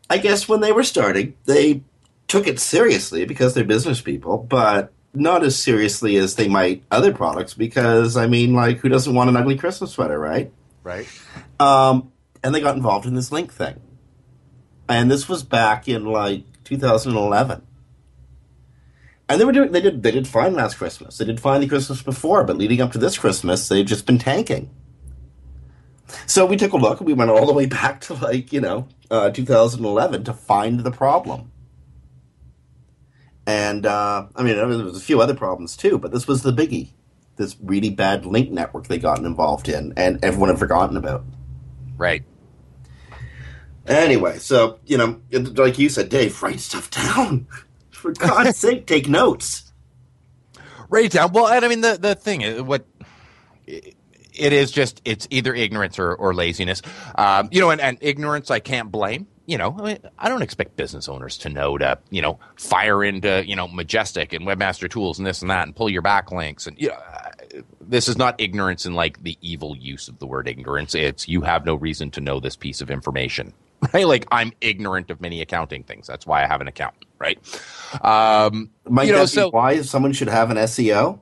[0.10, 1.84] I guess when they were starting, they
[2.28, 7.14] took it seriously because they're business people, but not as seriously as they might other
[7.14, 7.54] products.
[7.54, 10.52] Because I mean, like, who doesn't want an ugly Christmas sweater, right?
[10.84, 11.08] Right.
[11.62, 12.12] Um,
[12.44, 13.80] and they got involved in this link thing.
[14.90, 17.62] And this was back in like 2011.
[19.30, 21.20] And they were doing they did they did fine last Christmas.
[21.20, 24.18] They did fine the Christmas before, but leading up to this Christmas, they've just been
[24.18, 24.72] tanking.
[26.26, 27.00] So we took a look.
[27.00, 30.92] We went all the way back to like you know uh, 2011 to find the
[30.92, 31.52] problem.
[33.46, 36.52] And uh, I mean, there was a few other problems too, but this was the
[36.52, 36.90] biggie.
[37.36, 41.24] This really bad link network they gotten involved in, and everyone had forgotten about.
[41.98, 42.24] Right.
[43.86, 47.48] Anyway, so you know, like you said, Dave, write stuff down.
[48.00, 49.72] For God's sake, take notes.
[50.90, 51.34] Write it down.
[51.34, 52.86] Well, and I mean the the thing is what
[53.68, 56.82] it is just it's either ignorance or, or laziness.
[57.16, 59.28] Um, you know, and, and ignorance I can't blame.
[59.46, 63.04] You know, I, mean, I don't expect business owners to know to you know fire
[63.04, 66.68] into you know Majestic and Webmaster Tools and this and that and pull your backlinks
[66.68, 70.28] and you know, uh, this is not ignorance in like the evil use of the
[70.28, 70.96] word ignorance.
[70.96, 73.54] It's you have no reason to know this piece of information.
[73.94, 76.06] Right, like I'm ignorant of many accounting things.
[76.06, 77.06] That's why I have an accountant.
[77.18, 77.38] Right,
[78.04, 81.22] um, Might you know, so why someone should have an SEO?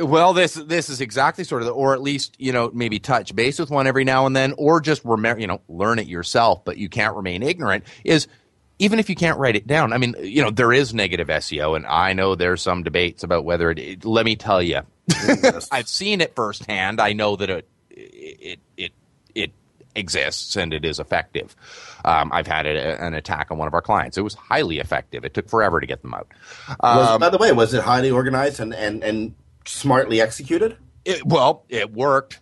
[0.00, 3.34] well, this this is exactly sort of, the, or at least you know maybe touch
[3.34, 6.64] base with one every now and then, or just remember you know learn it yourself.
[6.64, 7.84] But you can't remain ignorant.
[8.04, 8.28] Is
[8.78, 9.92] even if you can't write it down.
[9.92, 13.44] I mean, you know, there is negative SEO, and I know there's some debates about
[13.44, 13.78] whether it.
[13.78, 14.82] it let me tell you,
[15.72, 17.00] I've seen it firsthand.
[17.00, 18.92] I know that it it it it
[19.94, 21.56] exists and it is effective.
[22.04, 24.16] Um, I've had a, an attack on one of our clients.
[24.16, 25.24] It was highly effective.
[25.24, 26.28] It took forever to get them out.
[26.80, 30.76] Was, Um, by the way, was it highly organized and, and, and smartly executed?
[31.04, 32.40] it, well, it worked.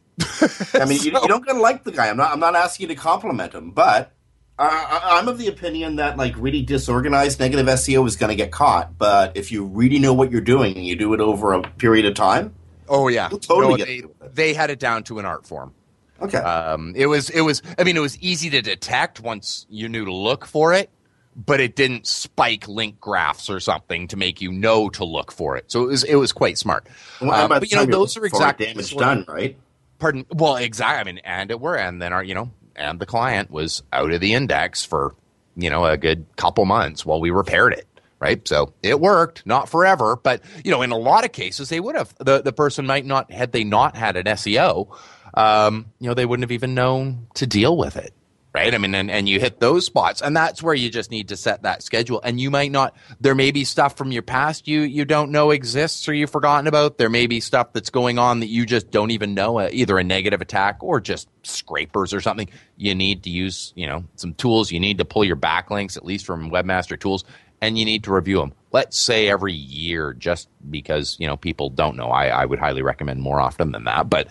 [0.74, 2.08] I mean, you, you don't gotta like the guy.
[2.08, 2.32] I'm not.
[2.32, 4.12] I'm not asking you to compliment him, but
[4.58, 8.34] I, I, I'm of the opinion that like really disorganized negative SEO is going to
[8.36, 8.96] get caught.
[8.98, 12.06] But if you really know what you're doing and you do it over a period
[12.06, 12.54] of time,
[12.88, 15.74] Oh yeah, totally No, they, they had it down to an art form.
[16.20, 16.38] Okay.
[16.38, 17.62] Um, it was it was.
[17.78, 20.90] I mean, it was easy to detect once you knew to look for it,
[21.36, 25.56] but it didn't spike link graphs or something to make you know to look for
[25.56, 25.70] it.
[25.70, 26.86] So it was it was quite smart.
[27.20, 29.56] Well, by but you know, those are looking for it, exactly damage done, right?
[29.98, 30.26] Pardon.
[30.32, 31.00] Well, exactly.
[31.00, 34.12] I mean, and it were, and then our you know, and the client was out
[34.12, 35.14] of the index for
[35.56, 37.86] you know a good couple months while we repaired it.
[38.18, 41.80] Right, so it worked, not forever, but you know, in a lot of cases, they
[41.80, 44.88] would have the the person might not had they not had an SEO,
[45.36, 48.12] um, you know, they wouldn't have even known to deal with it.
[48.56, 48.74] Right.
[48.74, 51.36] I mean, and, and you hit those spots, and that's where you just need to
[51.36, 52.22] set that schedule.
[52.24, 52.96] And you might not.
[53.20, 56.66] There may be stuff from your past you you don't know exists or you've forgotten
[56.66, 56.96] about.
[56.96, 59.98] There may be stuff that's going on that you just don't even know, uh, either
[59.98, 62.48] a negative attack or just scrapers or something.
[62.78, 64.72] You need to use you know some tools.
[64.72, 67.26] You need to pull your backlinks at least from Webmaster Tools,
[67.60, 68.54] and you need to review them.
[68.76, 72.08] Let's say every year, just because you know people don't know.
[72.08, 74.28] I, I would highly recommend more often than that, but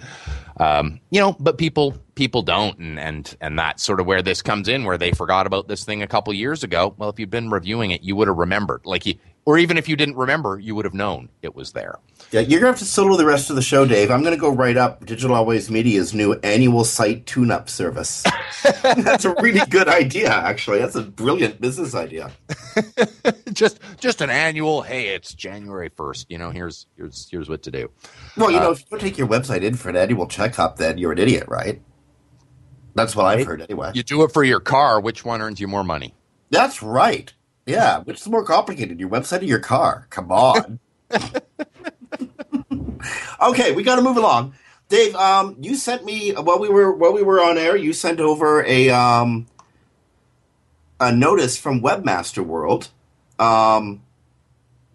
[0.58, 4.44] um, you know, but people people don't, and and and that's sort of where this
[4.44, 6.94] comes in, where they forgot about this thing a couple years ago.
[6.96, 9.88] Well, if you've been reviewing it, you would have remembered, like you, or even if
[9.88, 12.00] you didn't remember, you would have known it was there.
[12.32, 14.10] Yeah, you're gonna have to solo the rest of the show, Dave.
[14.10, 18.24] I'm gonna go write up Digital Always Media's new annual site tune-up service.
[18.82, 20.80] That's a really good idea, actually.
[20.80, 22.32] That's a brilliant business idea.
[23.54, 24.82] just just an annual.
[24.82, 26.26] Hey, it's January first.
[26.30, 27.92] You know, here's here's here's what to do.
[28.38, 30.78] Well, you know, Uh, if you don't take your website in for an annual checkup,
[30.78, 31.82] then you're an idiot, right?
[32.96, 33.92] That's what I've heard anyway.
[33.94, 35.00] You do it for your car.
[35.00, 36.16] Which one earns you more money?
[36.50, 37.34] That's right.
[37.66, 40.08] Yeah, which is more complicated, your website or your car?
[40.10, 40.80] Come on.
[43.42, 44.54] okay, we got to move along.
[44.88, 47.76] Dave, um, you sent me while we were while we were on air.
[47.76, 49.48] You sent over a um,
[51.00, 52.90] a notice from Webmaster World.
[53.40, 54.04] Um,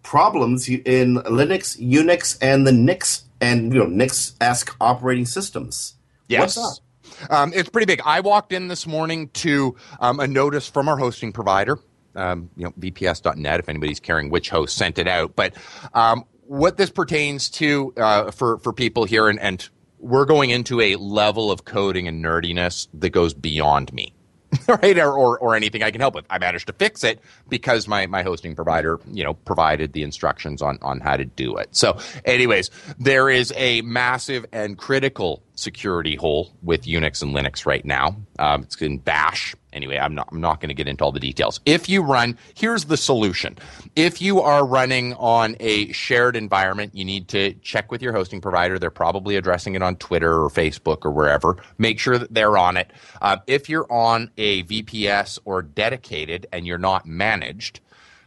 [0.03, 5.95] problems in Linux, Unix, and the Nix and you know Nix esque operating systems.
[6.27, 6.57] Yes.
[6.57, 6.83] What's up?
[7.29, 8.01] Um, it's pretty big.
[8.05, 11.77] I walked in this morning to um, a notice from our hosting provider,
[12.15, 15.35] um, you know, VPS.net, if anybody's caring which host sent it out.
[15.35, 15.53] But
[15.93, 19.67] um, what this pertains to uh, for, for people here, and, and
[19.99, 24.13] we're going into a level of coding and nerdiness that goes beyond me.
[24.67, 26.25] right or, or or anything I can help with.
[26.29, 30.61] I managed to fix it because my my hosting provider, you know, provided the instructions
[30.61, 31.69] on on how to do it.
[31.73, 32.69] So, anyways,
[32.99, 38.17] there is a massive and critical security hole with Unix and Linux right now.
[38.39, 39.55] Um, it's in Bash.
[39.73, 41.59] Anyway, I'm not I'm not going to get into all the details.
[41.65, 43.57] If you run, here's the solution.
[43.95, 48.41] If you are running on a shared environment, you need to check with your hosting
[48.41, 48.77] provider.
[48.77, 51.57] They're probably addressing it on Twitter or Facebook or wherever.
[51.77, 52.91] Make sure that they're on it.
[53.21, 57.79] Uh, if you're on a VPS or dedicated and you're not managed,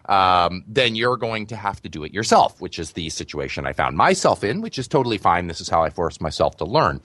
[0.07, 3.73] um, then you're going to have to do it yourself, which is the situation I
[3.73, 5.47] found myself in, which is totally fine.
[5.47, 7.01] This is how I forced myself to learn.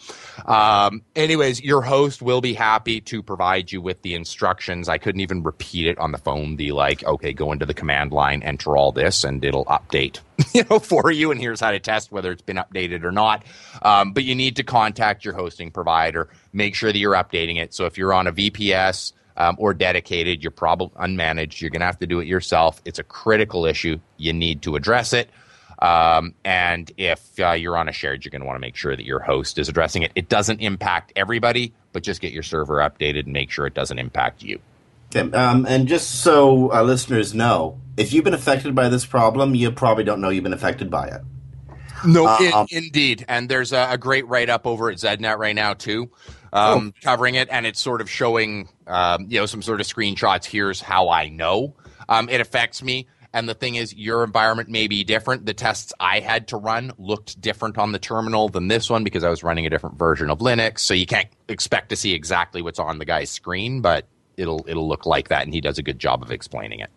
[0.45, 4.89] Um, anyways, your host will be happy to provide you with the instructions.
[4.89, 6.58] I couldn't even repeat it on the phone.
[6.58, 10.20] The like, okay, go into the command line, enter all this, and it'll update,
[10.54, 11.32] you know, for you.
[11.32, 13.43] And here's how to test whether it's been updated or not.
[13.82, 16.30] Um, but you need to contact your hosting provider.
[16.52, 17.74] Make sure that you're updating it.
[17.74, 21.62] So if you're on a VPS um, or dedicated, you're probably unmanaged.
[21.62, 22.82] You're going to have to do it yourself.
[22.86, 23.98] It's a critical issue.
[24.18, 25.30] You need to address it.
[25.82, 28.96] Um, and if uh, you're on a shared, you're going to want to make sure
[28.96, 30.12] that your host is addressing it.
[30.14, 33.98] It doesn't impact everybody, but just get your server updated and make sure it doesn't
[33.98, 34.60] impact you.
[35.16, 39.56] Okay, um, and just so our listeners know, if you've been affected by this problem,
[39.56, 41.22] you probably don't know you've been affected by it.
[42.06, 43.26] No, um, in, indeed.
[43.28, 46.10] And there's a, a great write up over at ZedNet right now, too,
[46.54, 47.00] um, oh.
[47.02, 47.47] covering it.
[47.52, 50.45] And it's sort of showing, um, you know, some sort of screenshots.
[50.45, 51.76] Here's how I know
[52.08, 53.08] um, it affects me.
[53.32, 55.45] And the thing is, your environment may be different.
[55.45, 59.24] The tests I had to run looked different on the terminal than this one because
[59.24, 60.80] I was running a different version of Linux.
[60.80, 64.88] So you can't expect to see exactly what's on the guy's screen, but it'll it'll
[64.88, 65.43] look like that.
[65.43, 66.89] And he does a good job of explaining it.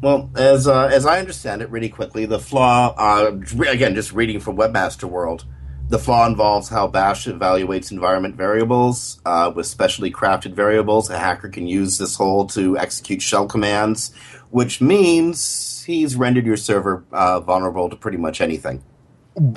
[0.00, 3.32] Well, as uh, as I understand it, really quickly, the flaw uh,
[3.68, 5.44] again, just reading from Webmaster World,
[5.90, 11.10] the flaw involves how Bash evaluates environment variables uh, with specially crafted variables.
[11.10, 14.14] A hacker can use this hole to execute shell commands,
[14.50, 18.84] which means he's rendered your server uh, vulnerable to pretty much anything.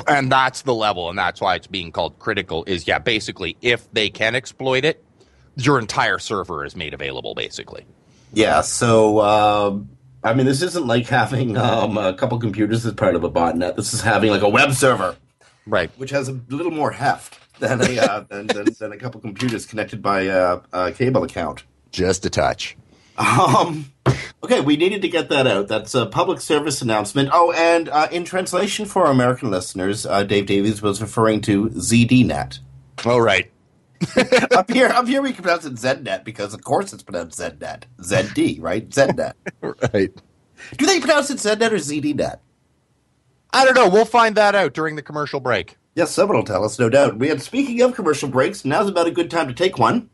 [0.08, 2.64] And that's the level, and that's why it's being called critical.
[2.66, 5.04] Is yeah, basically, if they can exploit it,
[5.56, 7.36] your entire server is made available.
[7.36, 7.86] Basically,
[8.34, 8.62] yeah.
[8.62, 9.90] So um,
[10.24, 13.76] I mean, this isn't like having um, a couple computers as part of a botnet.
[13.76, 15.18] This is having like a web server,
[15.66, 15.92] right?
[15.98, 19.66] Which has a little more heft than a uh, than, than, than, a couple computers
[19.66, 21.64] connected by a, a, cable account.
[21.92, 22.78] Just a touch.
[23.18, 23.92] Um.
[24.44, 25.70] Okay, we needed to get that out.
[25.70, 27.30] That's a public service announcement.
[27.32, 31.70] Oh, and uh, in translation for our American listeners, uh, Dave Davies was referring to
[31.70, 32.60] ZDNet.
[33.06, 33.50] Oh, right.
[34.52, 37.84] up here, up here, we can pronounce it ZNet because, of course, it's pronounced ZNet.
[38.02, 38.90] ZD, right?
[38.90, 39.34] ZNet.
[39.94, 40.12] right.
[40.78, 42.40] Do they pronounce it ZNet or ZDNet?
[43.54, 43.88] I don't know.
[43.88, 45.78] We'll find that out during the commercial break.
[45.96, 47.20] Yes, someone will tell us, no doubt.
[47.20, 50.10] We had speaking of commercial breaks, now's about a good time to take one.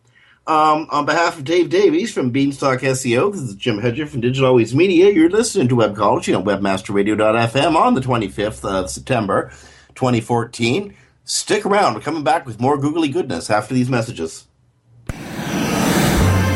[0.45, 4.49] Um, on behalf of Dave Davies from Beanstalk SEO, this is Jim Hedger from Digital
[4.49, 5.09] Always Media.
[5.11, 9.51] You're listening to Webcology on WebmasterRadio.fm on the 25th of September,
[9.95, 10.95] 2014.
[11.23, 11.93] Stick around.
[11.93, 14.47] We're coming back with more googly goodness after these messages.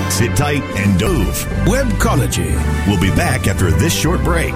[0.10, 1.46] Sit tight and dove.
[1.66, 2.88] Webcology.
[2.88, 4.56] We'll be back after this short break.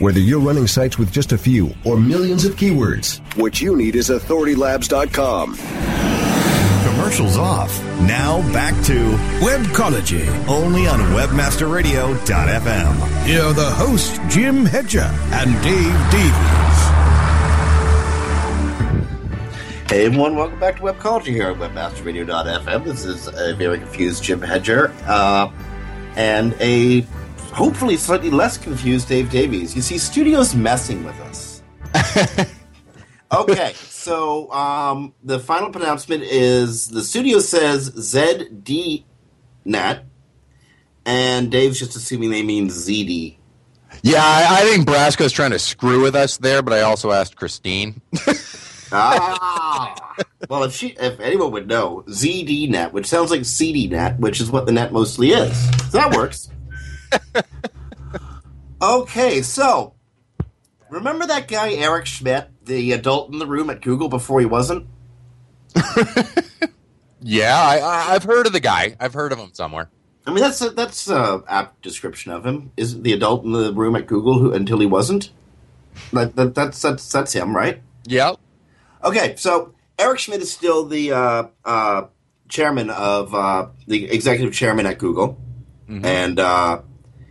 [0.00, 3.94] Whether you're running sites with just a few or millions of keywords, what you need
[3.94, 5.56] is authoritylabs.com.
[6.88, 7.78] Commercials off.
[8.08, 8.94] Now back to
[9.44, 13.24] Webcology, only on WebmasterRadio.fm.
[13.26, 16.80] Here are the hosts, Jim Hedger and Dave Davies.
[19.90, 22.84] Hey everyone, welcome back to Webcology here at WebmasterRadio.fm.
[22.84, 25.50] This is a very confused Jim Hedger uh,
[26.16, 27.04] and a
[27.52, 29.74] hopefully slightly less confused Dave Davies.
[29.74, 31.62] You see, studio's messing with us.
[33.32, 39.04] okay, so um, the final pronouncement is the studio says ZDNet,
[41.04, 43.36] and Dave's just assuming they mean ZD.
[44.02, 47.36] Yeah, I, I think Brasco's trying to screw with us there, but I also asked
[47.36, 48.00] Christine.
[48.92, 50.14] ah,
[50.48, 54.66] well, if she, if anyone would know, ZDNet, which sounds like CDNet, which is what
[54.66, 55.90] the net mostly is.
[55.90, 56.48] So that works.
[58.82, 59.94] Okay, so
[60.88, 64.86] remember that guy Eric Schmidt, the adult in the room at Google before he wasn't?
[67.22, 68.96] yeah, I, I've heard of the guy.
[68.98, 69.90] I've heard of him somewhere.
[70.26, 72.72] I mean, that's a, that's a apt description of him.
[72.76, 75.30] Is the adult in the room at Google who until he wasn't?
[76.12, 77.82] That, that, that's that's that's him, right?
[78.06, 78.36] Yep.
[79.02, 82.06] Okay, so Eric Schmidt is still the uh, uh,
[82.48, 85.40] chairman of uh, the executive chairman at Google,
[85.88, 86.04] Mhm.
[86.04, 86.82] and uh,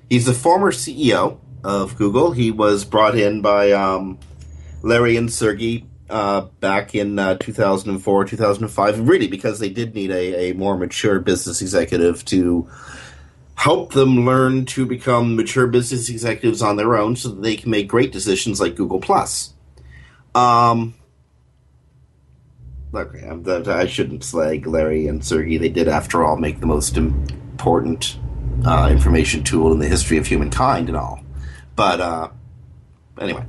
[0.09, 2.31] he's the former CEO of Google.
[2.31, 4.19] He was brought in by um,
[4.81, 10.49] Larry and Sergey uh, back in uh, 2004, 2005, really because they did need a,
[10.49, 12.67] a more mature business executive to
[13.55, 17.69] help them learn to become mature business executives on their own so that they can
[17.69, 19.53] make great decisions like Google Plus.
[20.33, 20.95] Um,
[22.93, 25.57] I'm- I shouldn't slag Larry and Sergey.
[25.57, 28.17] They did, after all, make the most important
[28.65, 31.21] uh, information tool in the history of humankind and all.
[31.75, 32.29] But uh,
[33.19, 33.45] anyway,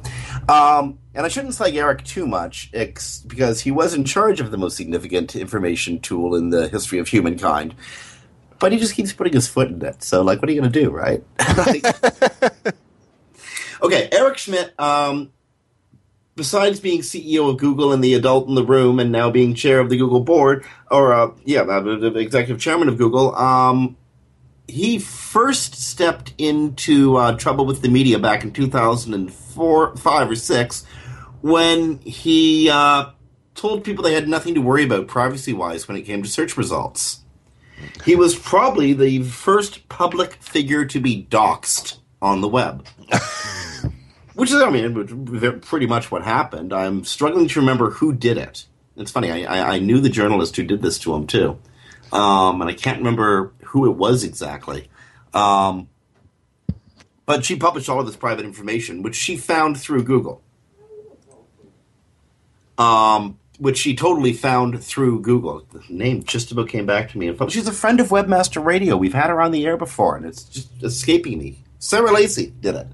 [0.48, 4.50] um, and I shouldn't slag Eric too much ex- because he was in charge of
[4.50, 7.74] the most significant information tool in the history of humankind.
[8.58, 10.02] But he just keeps putting his foot in it.
[10.02, 11.24] So, like, what are you going to do, right?
[13.82, 14.78] okay, Eric Schmidt.
[14.78, 15.32] Um,
[16.36, 19.80] besides being CEO of Google and the adult in the room, and now being chair
[19.80, 21.82] of the Google board, or uh, yeah, uh,
[22.14, 23.96] executive chairman of Google, um,
[24.70, 30.84] he first stepped into uh, trouble with the media back in 2004, five or six,
[31.40, 33.10] when he uh,
[33.54, 37.20] told people they had nothing to worry about privacy-wise when it came to search results.
[38.04, 42.86] He was probably the first public figure to be doxxed on the web.
[44.34, 46.72] Which is, I mean, pretty much what happened.
[46.72, 48.66] I'm struggling to remember who did it.
[48.96, 51.58] It's funny, I, I, I knew the journalist who did this to him, too.
[52.12, 54.88] Um, and I can't remember who it was exactly.
[55.32, 55.88] Um,
[57.24, 60.42] but she published all of this private information, which she found through Google.
[62.76, 65.64] Um, which she totally found through Google.
[65.70, 67.32] The name just about came back to me.
[67.48, 68.96] She's a friend of Webmaster Radio.
[68.96, 71.62] We've had her on the air before, and it's just escaping me.
[71.78, 72.88] Sarah Lacy did it.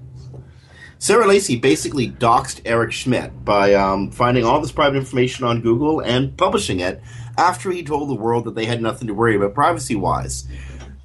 [0.99, 6.01] Sarah Lacy basically doxed Eric Schmidt by um, finding all this private information on Google
[6.01, 7.01] and publishing it
[7.37, 10.47] after he told the world that they had nothing to worry about privacy wise.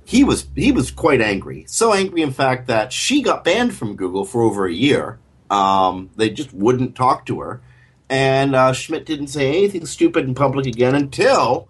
[0.04, 1.64] He was he was quite angry.
[1.68, 5.18] So angry, in fact, that she got banned from Google for over a year.
[5.50, 7.60] Um, they just wouldn't talk to her,
[8.08, 11.68] and uh, Schmidt didn't say anything stupid in public again until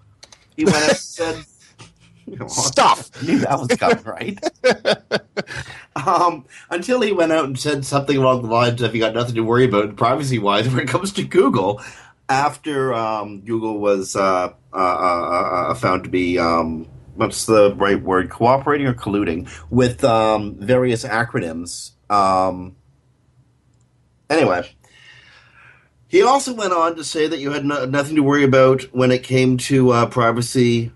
[0.56, 1.44] he went and said,
[2.48, 4.38] "Stuff." I knew that was coming, right?
[6.06, 9.34] um, until he went out and said something along the lines of, "You got nothing
[9.34, 11.82] to worry about privacy wise when it comes to Google."
[12.28, 16.86] After um, Google was uh, uh, uh, uh, found to be um,
[17.22, 21.92] what's the right word, cooperating or colluding with um, various acronyms.
[22.10, 22.76] Um,
[24.28, 24.68] anyway,
[26.08, 29.10] he also went on to say that you had no, nothing to worry about when
[29.10, 30.92] it came to uh, privacy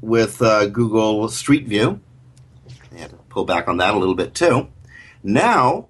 [0.00, 2.00] with uh, Google Street View.
[2.92, 4.68] I had to pull back on that a little bit too.
[5.22, 5.88] Now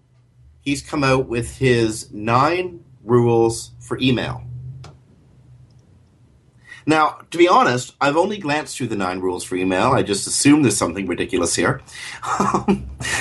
[0.63, 4.45] he's come out with his nine rules for email.
[6.87, 9.93] Now, to be honest, I've only glanced through the nine rules for email.
[9.93, 11.81] I just assume there's something ridiculous here.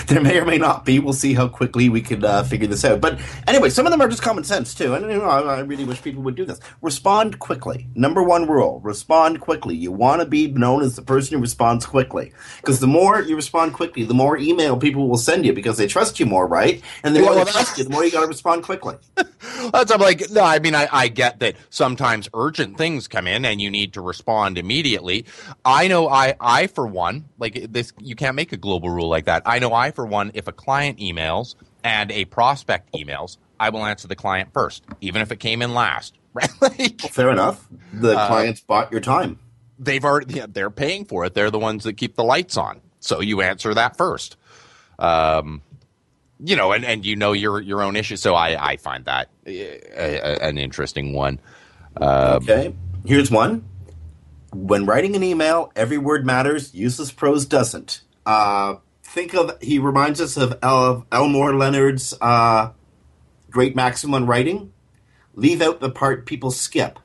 [0.07, 0.99] there may or may not be.
[0.99, 2.99] We'll see how quickly we can uh, figure this out.
[2.99, 4.93] But anyway, some of them are just common sense too.
[4.93, 6.59] And you know, I, I really wish people would do this.
[6.82, 7.88] Respond quickly.
[7.95, 9.76] Number one rule: respond quickly.
[9.76, 13.36] You want to be known as the person who responds quickly, because the more you
[13.36, 16.82] respond quickly, the more email people will send you because they trust you more, right?
[17.03, 18.95] And the more well, they trust you, the more you got to respond quickly.
[19.72, 23.45] That's I'm like, no, I mean, I, I get that sometimes urgent things come in
[23.45, 25.26] and you need to respond immediately.
[25.64, 29.26] I know I, I for one, like this, you can't make a global rule like
[29.26, 29.43] that.
[29.45, 33.86] I know I for one, if a client emails and a prospect emails, I will
[33.86, 36.18] answer the client first, even if it came in last.
[36.34, 36.49] Right?
[36.61, 37.68] Like, Fair enough.
[37.93, 39.38] The Uh, clients bought your time.
[39.78, 41.36] they've already, yeah, they're paying for it.
[41.36, 42.82] They're the ones that keep the lights on.
[43.01, 44.36] So you answer that first.
[44.97, 45.61] Um,
[46.39, 48.15] you know, and, and you know your your own issue.
[48.15, 51.39] So I, I find that uh, a, an interesting one.
[51.97, 52.73] Um, Okay.
[53.05, 53.65] Here's one.
[54.53, 56.73] When writing an email, every word matters.
[56.73, 58.01] Useless prose doesn't.
[58.25, 62.71] Uh, think of he reminds us of, of Elmore Leonard's uh,
[63.49, 64.71] great maxim on writing:
[65.34, 66.99] leave out the part people skip.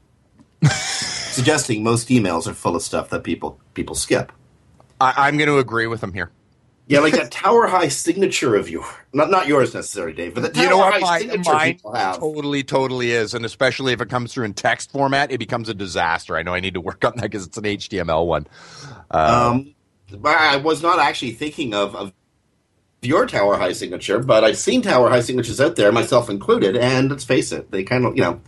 [0.71, 4.33] Suggesting most emails are full of stuff that people people skip.
[5.01, 6.31] I, I'm going to agree with him here.
[6.89, 8.87] Yeah, like that tower high signature of yours.
[9.13, 11.95] Not not yours necessarily, Dave, but the tower you know high my, signature mine people
[11.95, 12.19] have.
[12.19, 15.75] totally totally is and especially if it comes through in text format it becomes a
[15.75, 18.47] disaster i know i need to work on that because it's an html one
[19.11, 19.75] uh, Um,
[20.11, 22.13] but I was not actually thinking of, of
[23.03, 27.11] your tower high signature, but I've seen tower high signatures out there, myself included, and
[27.11, 28.41] let's face it, they kind of, you know,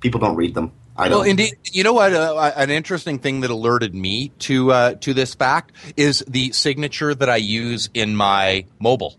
[0.00, 0.72] people don't read them.
[0.96, 1.20] I don't.
[1.20, 5.14] well indeed you know what uh, an interesting thing that alerted me to uh, to
[5.14, 9.18] this fact is the signature that i use in my mobile.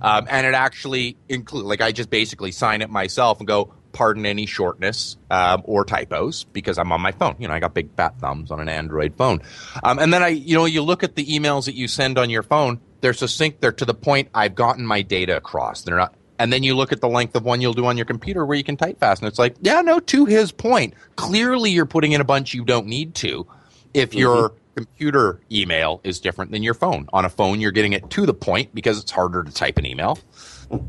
[0.00, 4.24] Um, and it actually include like i just basically sign it myself and go pardon
[4.26, 7.36] any shortness um, or typos because i'm on my phone.
[7.38, 9.42] You know i got big fat thumbs on an android phone.
[9.84, 12.30] Um, and then i you know you look at the emails that you send on
[12.30, 15.82] your phone they're succinct they're to the point i've gotten my data across.
[15.82, 18.06] They're not and then you look at the length of one you'll do on your
[18.06, 21.70] computer where you can type fast and it's like yeah no to his point clearly
[21.70, 23.46] you're putting in a bunch you don't need to
[23.94, 28.08] if your computer email is different than your phone on a phone you're getting it
[28.10, 30.18] to the point because it's harder to type an email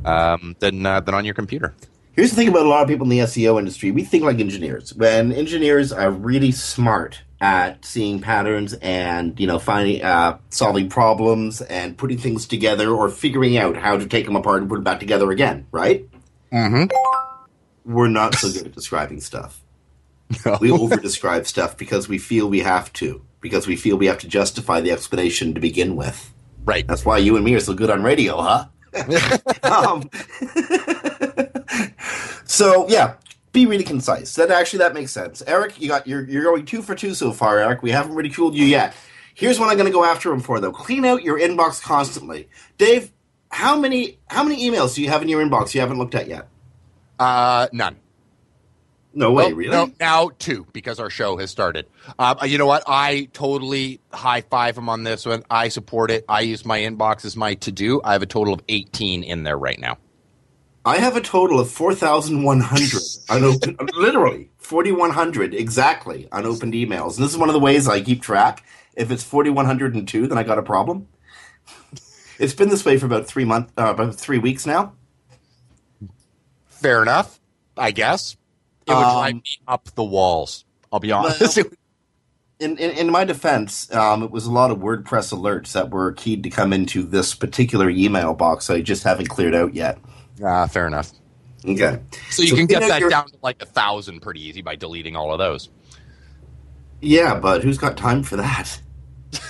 [0.06, 1.74] um, than uh, than on your computer
[2.14, 3.90] Here's the thing about a lot of people in the SEO industry.
[3.90, 4.94] We think like engineers.
[4.94, 11.62] When engineers are really smart at seeing patterns and, you know, finding, uh, solving problems
[11.62, 14.86] and putting things together or figuring out how to take them apart and put them
[14.86, 16.08] back together again, right?
[16.54, 16.86] Mm-hmm.
[17.84, 19.60] We're not so good at describing stuff.
[20.62, 24.20] We over describe stuff because we feel we have to, because we feel we have
[24.20, 26.34] to justify the explanation to begin with.
[26.64, 26.88] Right.
[26.88, 28.66] That's why you and me are so good on radio, huh?
[29.64, 30.10] um,
[32.46, 33.16] so yeah,
[33.54, 34.36] be really concise.
[34.36, 35.42] That actually that makes sense.
[35.48, 37.82] Eric, you got you're you're going two for two so far, Eric.
[37.82, 38.94] We haven't ridiculed you yet.
[39.36, 40.72] Here's what I'm going to go after him for though.
[40.72, 43.12] Clean out your inbox constantly, Dave.
[43.50, 46.28] How many how many emails do you have in your inbox you haven't looked at
[46.28, 46.50] yet?
[47.20, 47.98] Uh, none.
[49.16, 49.72] No way, Well, really?
[49.72, 51.86] No, now two because our show has started.
[52.18, 52.84] Um, you know what?
[52.88, 55.44] I totally high five him on this one.
[55.52, 56.26] I support it.
[56.28, 58.02] I use my inbox as my to do.
[58.04, 60.00] I have a total of 18 in there right now.
[60.86, 67.16] I have a total of 4,100 unopened, literally 4,100 exactly unopened emails.
[67.16, 68.64] And this is one of the ways I keep track.
[68.96, 71.08] If it's 4,102, then I got a problem.
[72.38, 74.94] It's been this way for about three months, uh, about three weeks now.
[76.68, 77.40] Fair enough,
[77.78, 78.36] I guess.
[78.86, 80.66] It would drive Um, me up the walls.
[80.92, 81.58] I'll be honest.
[81.58, 81.66] Well,
[82.60, 86.12] in, in, in my defense, um, it was a lot of WordPress alerts that were
[86.12, 88.70] keyed to come into this particular email box.
[88.70, 89.98] I just haven't cleared out yet.
[90.44, 91.12] Ah, fair enough.
[91.66, 92.00] Okay.
[92.30, 94.76] So you So can get that your- down to like a thousand pretty easy by
[94.76, 95.70] deleting all of those.
[97.02, 98.80] Yeah, but who's got time for that?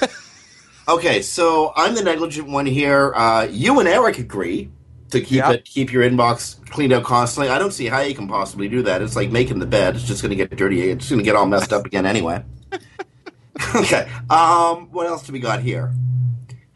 [0.88, 3.14] okay, so I'm the negligent one here.
[3.16, 4.72] Uh, you and Eric agree
[5.12, 5.52] to keep Yeah.
[5.52, 7.52] it, keep your inbox cleaned out constantly.
[7.52, 9.02] I don't see how you can possibly do that.
[9.02, 9.96] It's like making the bed.
[9.96, 10.90] It's just going to get dirty.
[10.90, 12.44] It's going to get all messed up again anyway.
[13.76, 14.10] okay.
[14.30, 15.94] Um, what else do we got here?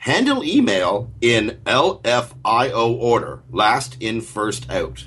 [0.07, 5.05] Handle email in LFIO order, last in, first out.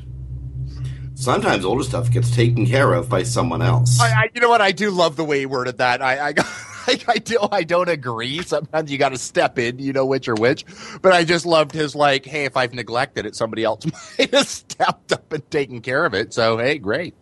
[1.14, 3.98] Sometimes older stuff gets taken care of by someone else.
[3.98, 4.60] I, I, you know what?
[4.60, 6.02] I do love the way he worded that.
[6.02, 6.34] I, I,
[6.86, 7.38] I, I do.
[7.50, 8.42] I don't agree.
[8.42, 9.78] Sometimes you got to step in.
[9.78, 10.66] You know which or which.
[11.00, 13.86] But I just loved his like, hey, if I've neglected it, somebody else
[14.18, 16.34] might have stepped up and taken care of it.
[16.34, 17.14] So hey, great.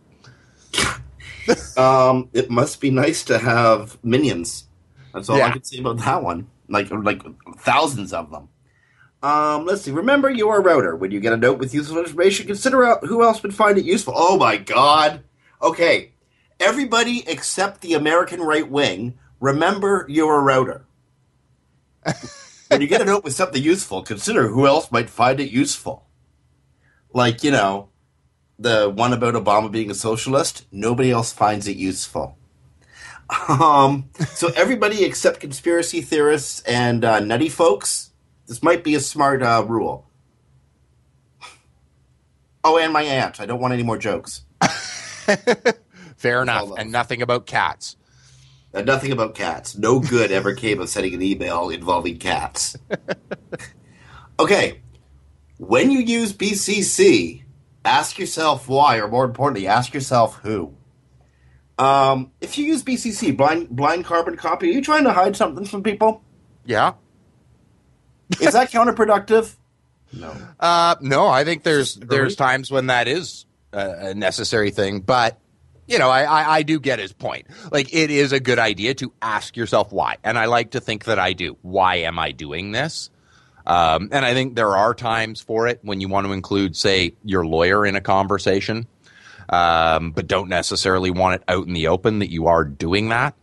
[1.77, 4.65] um, it must be nice to have minions.
[5.13, 5.53] That's all I Yeah.
[5.53, 6.47] can say about that one.
[6.69, 7.21] Like like
[7.57, 8.49] thousands of them.
[9.21, 9.91] Um, let's see.
[9.91, 10.95] Remember you are a router.
[10.95, 14.13] When you get a note with useful information, consider who else would find it useful.
[14.15, 15.23] Oh my god.
[15.61, 16.13] Okay.
[16.59, 20.85] Everybody except the American right wing, remember you're a router.
[22.69, 26.05] when you get a note with something useful, consider who else might find it useful.
[27.13, 27.89] Like, you know,
[28.57, 32.37] the one about Obama being a socialist, nobody else finds it useful.
[33.47, 38.11] Um, so everybody except conspiracy theorists and uh, nutty folks,
[38.47, 40.09] this might be a smart uh, rule.
[42.63, 43.39] Oh, and my aunt.
[43.39, 44.43] I don't want any more jokes.
[46.17, 46.71] Fair enough.
[46.77, 47.95] And nothing about cats.
[48.73, 49.77] Uh, nothing about cats.
[49.77, 52.75] No good ever came of sending an email involving cats.
[54.39, 54.81] okay.
[55.57, 57.43] When you use BCC,
[57.85, 60.73] ask yourself why, or more importantly, ask yourself who.
[61.79, 65.65] Um, if you use BCC, blind blind carbon copy, are you trying to hide something
[65.65, 66.21] from people?
[66.65, 66.93] Yeah.
[68.41, 69.55] Is that counterproductive?
[70.11, 70.35] No.
[70.59, 75.39] Uh, no, I think there's there's times when that is a, a necessary thing, but
[75.87, 77.47] you know, I, I I do get his point.
[77.71, 81.05] Like, it is a good idea to ask yourself why, and I like to think
[81.05, 81.57] that I do.
[81.61, 83.09] Why am I doing this?
[83.65, 87.13] Um, and I think there are times for it when you want to include, say,
[87.23, 88.87] your lawyer in a conversation,
[89.49, 93.35] um, but don't necessarily want it out in the open that you are doing that.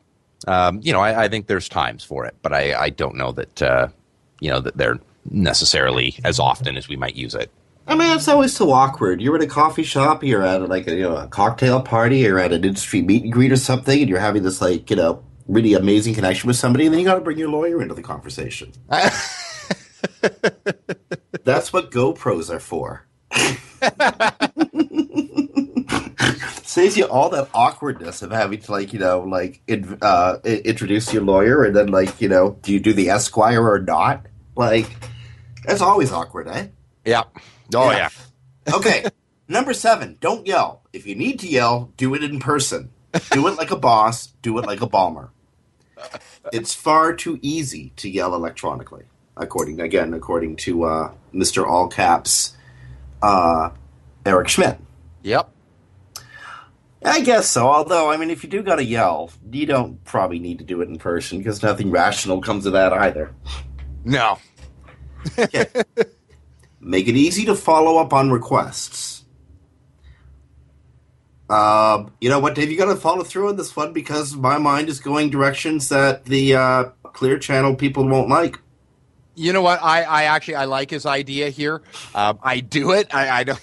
[0.47, 3.33] Um, you know, I, I, think there's times for it, but I, I don't know
[3.33, 3.89] that uh,
[4.41, 5.01] you know that they're
[5.31, 7.51] necessarily as often as we might use it.
[7.89, 9.21] I mean, it's always so awkward.
[9.21, 12.39] You're at a coffee shop, you're at like a, you know a cocktail party, you're
[12.39, 15.25] at an industry meet and greet or something, and you're having this like you know
[15.49, 18.03] really amazing connection with somebody, and then you got to bring your lawyer into the
[18.03, 18.73] conversation.
[21.45, 23.07] That's what GoPros are for.
[26.77, 31.11] Saves you all that awkwardness of having to like you know like in, uh, introduce
[31.11, 34.27] your lawyer and then like you know do you do the Esquire or not?
[34.55, 34.87] Like
[35.64, 36.66] that's always awkward, eh?
[37.07, 37.22] Yeah.
[37.74, 38.11] Oh yeah.
[38.66, 38.77] yeah.
[38.77, 39.07] okay.
[39.49, 40.18] Number seven.
[40.20, 40.83] Don't yell.
[40.93, 42.91] If you need to yell, do it in person.
[43.31, 44.27] Do it like a boss.
[44.43, 45.31] Do it like a bomber.
[46.53, 49.05] It's far too easy to yell electronically
[49.35, 51.66] according again according to uh, Mr.
[51.66, 52.55] All Caps
[53.22, 53.70] uh,
[54.27, 54.79] Eric Schmidt.
[55.22, 55.56] Yep.
[57.07, 57.69] I guess so.
[57.69, 60.83] Although, I mean, if you do got to yell, you don't probably need to do
[60.83, 63.33] it in person because nothing rational comes of that either.
[64.05, 64.39] No.
[66.81, 69.25] Make it easy to follow up on requests.
[71.49, 72.73] Uh, you know what, Dave?
[72.73, 76.25] You got to follow through on this one because my mind is going directions that
[76.25, 78.59] the uh, Clear Channel people won't like.
[79.37, 79.82] You know what?
[79.82, 81.82] I, I actually I like his idea here.
[82.14, 83.14] Um, I do it.
[83.14, 83.61] I, I don't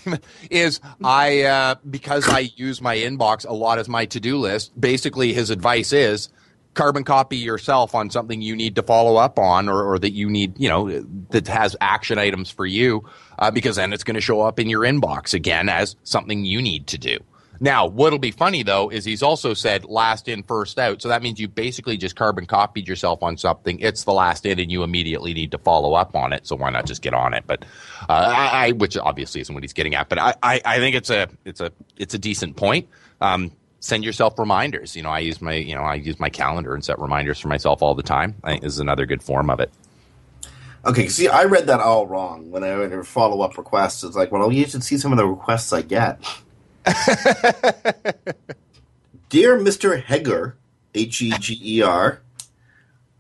[0.50, 4.80] is I uh, because I use my inbox a lot as my to do list.
[4.80, 6.30] Basically, his advice is
[6.76, 10.30] carbon copy yourself on something you need to follow up on, or, or that you
[10.30, 11.02] need you know
[11.32, 13.04] that has action items for you,
[13.40, 16.62] uh, because then it's going to show up in your inbox again as something you
[16.62, 17.18] need to do.
[17.64, 21.02] Now, what'll be funny though is he's also said last in, first out.
[21.02, 23.80] So that means you basically just carbon copied yourself on something.
[23.80, 26.46] It's the last in, and you immediately need to follow up on it.
[26.46, 27.46] So why not just get on it?
[27.48, 27.64] But
[28.10, 30.10] uh, I, I, which obviously isn't what he's getting at.
[30.10, 32.90] But I, I, I think it's a, it's a, it's a decent point.
[33.22, 33.50] Um,
[33.80, 34.94] send yourself reminders.
[34.98, 37.48] You know, I use my, you know, I use my calendar and set reminders for
[37.48, 38.36] myself all the time.
[38.44, 39.72] I think is another good form of it.
[40.86, 44.04] Okay, see, I read that all wrong when I follow up requests.
[44.04, 46.20] It's like, well, you should see some of the requests I get.
[49.30, 50.04] Dear Mr.
[50.04, 50.58] Heger,
[50.94, 52.20] H E G E R,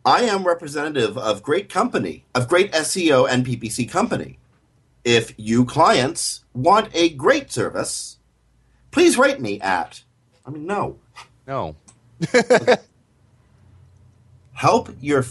[0.05, 4.37] I am representative of great company, of great SEO and PPC company.
[5.05, 8.17] If you clients want a great service,
[8.91, 10.03] please rate me at.
[10.45, 10.99] I mean, no.
[11.47, 11.75] No.
[14.53, 15.25] Help your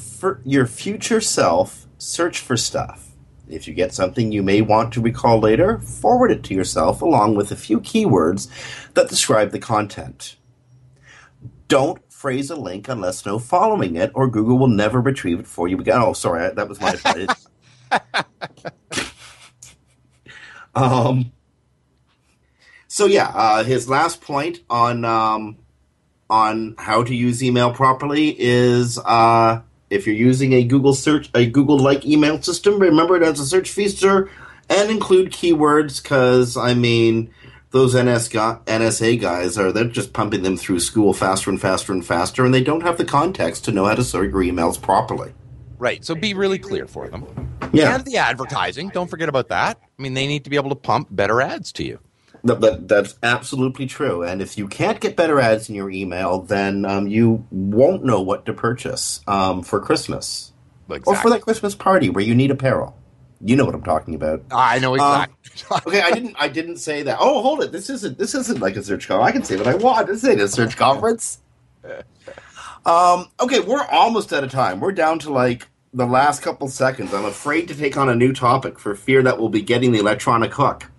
[0.44, 3.11] your future self search for stuff.
[3.53, 7.34] If you get something you may want to recall later, forward it to yourself along
[7.34, 8.48] with a few keywords
[8.94, 10.36] that describe the content.
[11.68, 15.68] Don't phrase a link unless no following it, or Google will never retrieve it for
[15.68, 16.00] you again.
[16.00, 16.96] Oh, sorry, that was my
[20.74, 21.32] um.
[22.88, 25.57] So yeah, uh, his last point on um,
[26.28, 29.61] on how to use email properly is uh,
[29.93, 33.47] if you're using a Google search, a Google like email system, remember it as a
[33.47, 34.30] search feature
[34.68, 37.32] and include keywords because I mean
[37.70, 42.05] those NS NSA guys are they're just pumping them through school faster and faster and
[42.05, 45.32] faster, and they don't have the context to know how to sort your emails properly.
[45.78, 46.05] Right.
[46.05, 47.24] So be really clear for them.
[47.72, 47.95] Yeah.
[47.95, 48.90] And the advertising.
[48.90, 49.80] Don't forget about that.
[49.99, 51.99] I mean, they need to be able to pump better ads to you.
[52.45, 54.22] But that's absolutely true.
[54.24, 58.20] And if you can't get better ads in your email, then um, you won't know
[58.20, 60.53] what to purchase um, for Christmas
[60.88, 61.12] exactly.
[61.12, 62.97] or for that Christmas party where you need apparel.
[63.45, 64.43] You know what I'm talking about.
[64.51, 65.36] I know exactly.
[65.70, 66.36] Um, okay, I didn't.
[66.38, 67.18] I didn't say that.
[67.20, 67.72] Oh, hold it.
[67.72, 68.16] This isn't.
[68.16, 69.28] This isn't like a search conference.
[69.28, 70.07] I can say what I want.
[70.07, 71.38] This ain't a search conference.
[72.84, 73.28] Um.
[73.38, 74.80] Okay, we're almost out of time.
[74.80, 77.14] We're down to like the last couple seconds.
[77.14, 80.01] I'm afraid to take on a new topic for fear that we'll be getting the
[80.01, 80.90] electronic hook.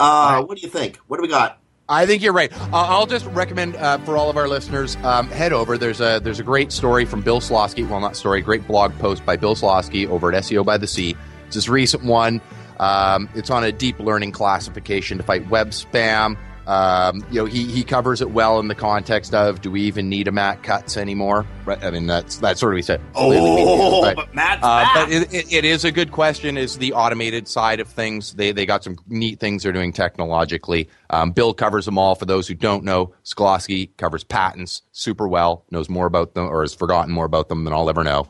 [0.00, 0.96] Uh, what do you think?
[1.06, 1.60] What do we got?
[1.90, 2.52] I think you're right.
[2.52, 5.78] Uh, I'll just recommend uh, for all of our listeners um, head over.
[5.78, 7.88] There's a there's a great story from Bill Slawski.
[7.88, 11.16] Well, not story, great blog post by Bill Slawski over at SEO by the Sea.
[11.46, 12.42] It's this recent one.
[12.78, 16.36] Um, it's on a deep learning classification to fight web spam.
[16.68, 20.10] Um, you know, he, he covers it well in the context of do we even
[20.10, 21.46] need a Matt Cutts anymore?
[21.64, 21.82] Right?
[21.82, 23.00] I mean, that's that's sort of he said.
[23.14, 24.94] Oh, but, but Matt's uh, back.
[24.94, 26.58] But it, it, it is a good question.
[26.58, 28.34] Is the automated side of things?
[28.34, 30.90] They they got some neat things they're doing technologically.
[31.08, 32.14] Um, Bill covers them all.
[32.14, 35.64] For those who don't know, Slawski covers patents super well.
[35.70, 38.28] Knows more about them or has forgotten more about them than I'll ever know.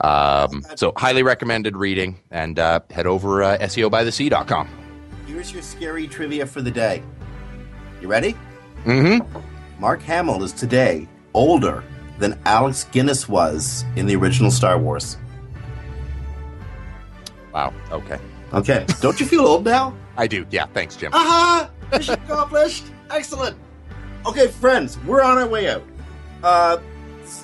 [0.00, 2.18] Um, so highly recommended reading.
[2.32, 4.68] And uh, head over uh, SEObythesea.com.
[5.28, 7.04] Here's your scary trivia for the day.
[8.00, 8.34] You ready?
[8.84, 9.80] Mm-hmm.
[9.80, 11.82] Mark Hamill is today older
[12.18, 15.16] than Alec Guinness was in the original Star Wars.
[17.52, 17.72] Wow.
[17.90, 18.18] Okay.
[18.52, 18.86] Okay.
[19.00, 19.94] Don't you feel old now?
[20.16, 20.46] I do.
[20.50, 20.66] Yeah.
[20.66, 21.12] Thanks, Jim.
[21.14, 21.70] Aha!
[21.90, 22.84] Mission accomplished.
[23.10, 23.56] Excellent.
[24.26, 25.84] Okay, friends, we're on our way out.
[26.42, 26.78] Uh,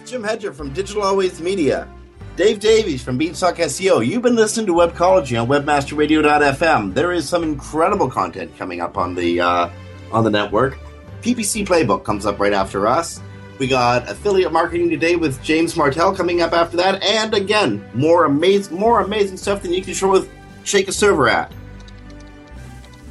[0.05, 1.89] Jim Hedger from Digital Always Media.
[2.37, 4.05] Dave Davies from Beanstalk SEO.
[4.05, 6.95] You've been listening to Webcology on WebmasterRadio.fm.
[6.95, 9.71] There is some incredible content coming up on the uh,
[10.13, 10.79] on the network.
[11.23, 13.21] PPC Playbook comes up right after us.
[13.59, 18.25] We got affiliate marketing today with James Martell coming up after that, and again, more
[18.25, 20.29] amazing, more amazing stuff than you can show with
[20.65, 21.53] Shake a Server at.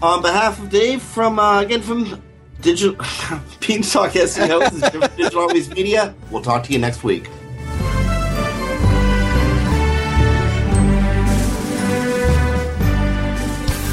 [0.01, 2.21] On behalf of Dave, from uh, again from
[2.61, 2.95] Digital
[3.59, 6.13] Beanstalk SEO, Digital Always Media.
[6.29, 7.27] We'll talk to you next week.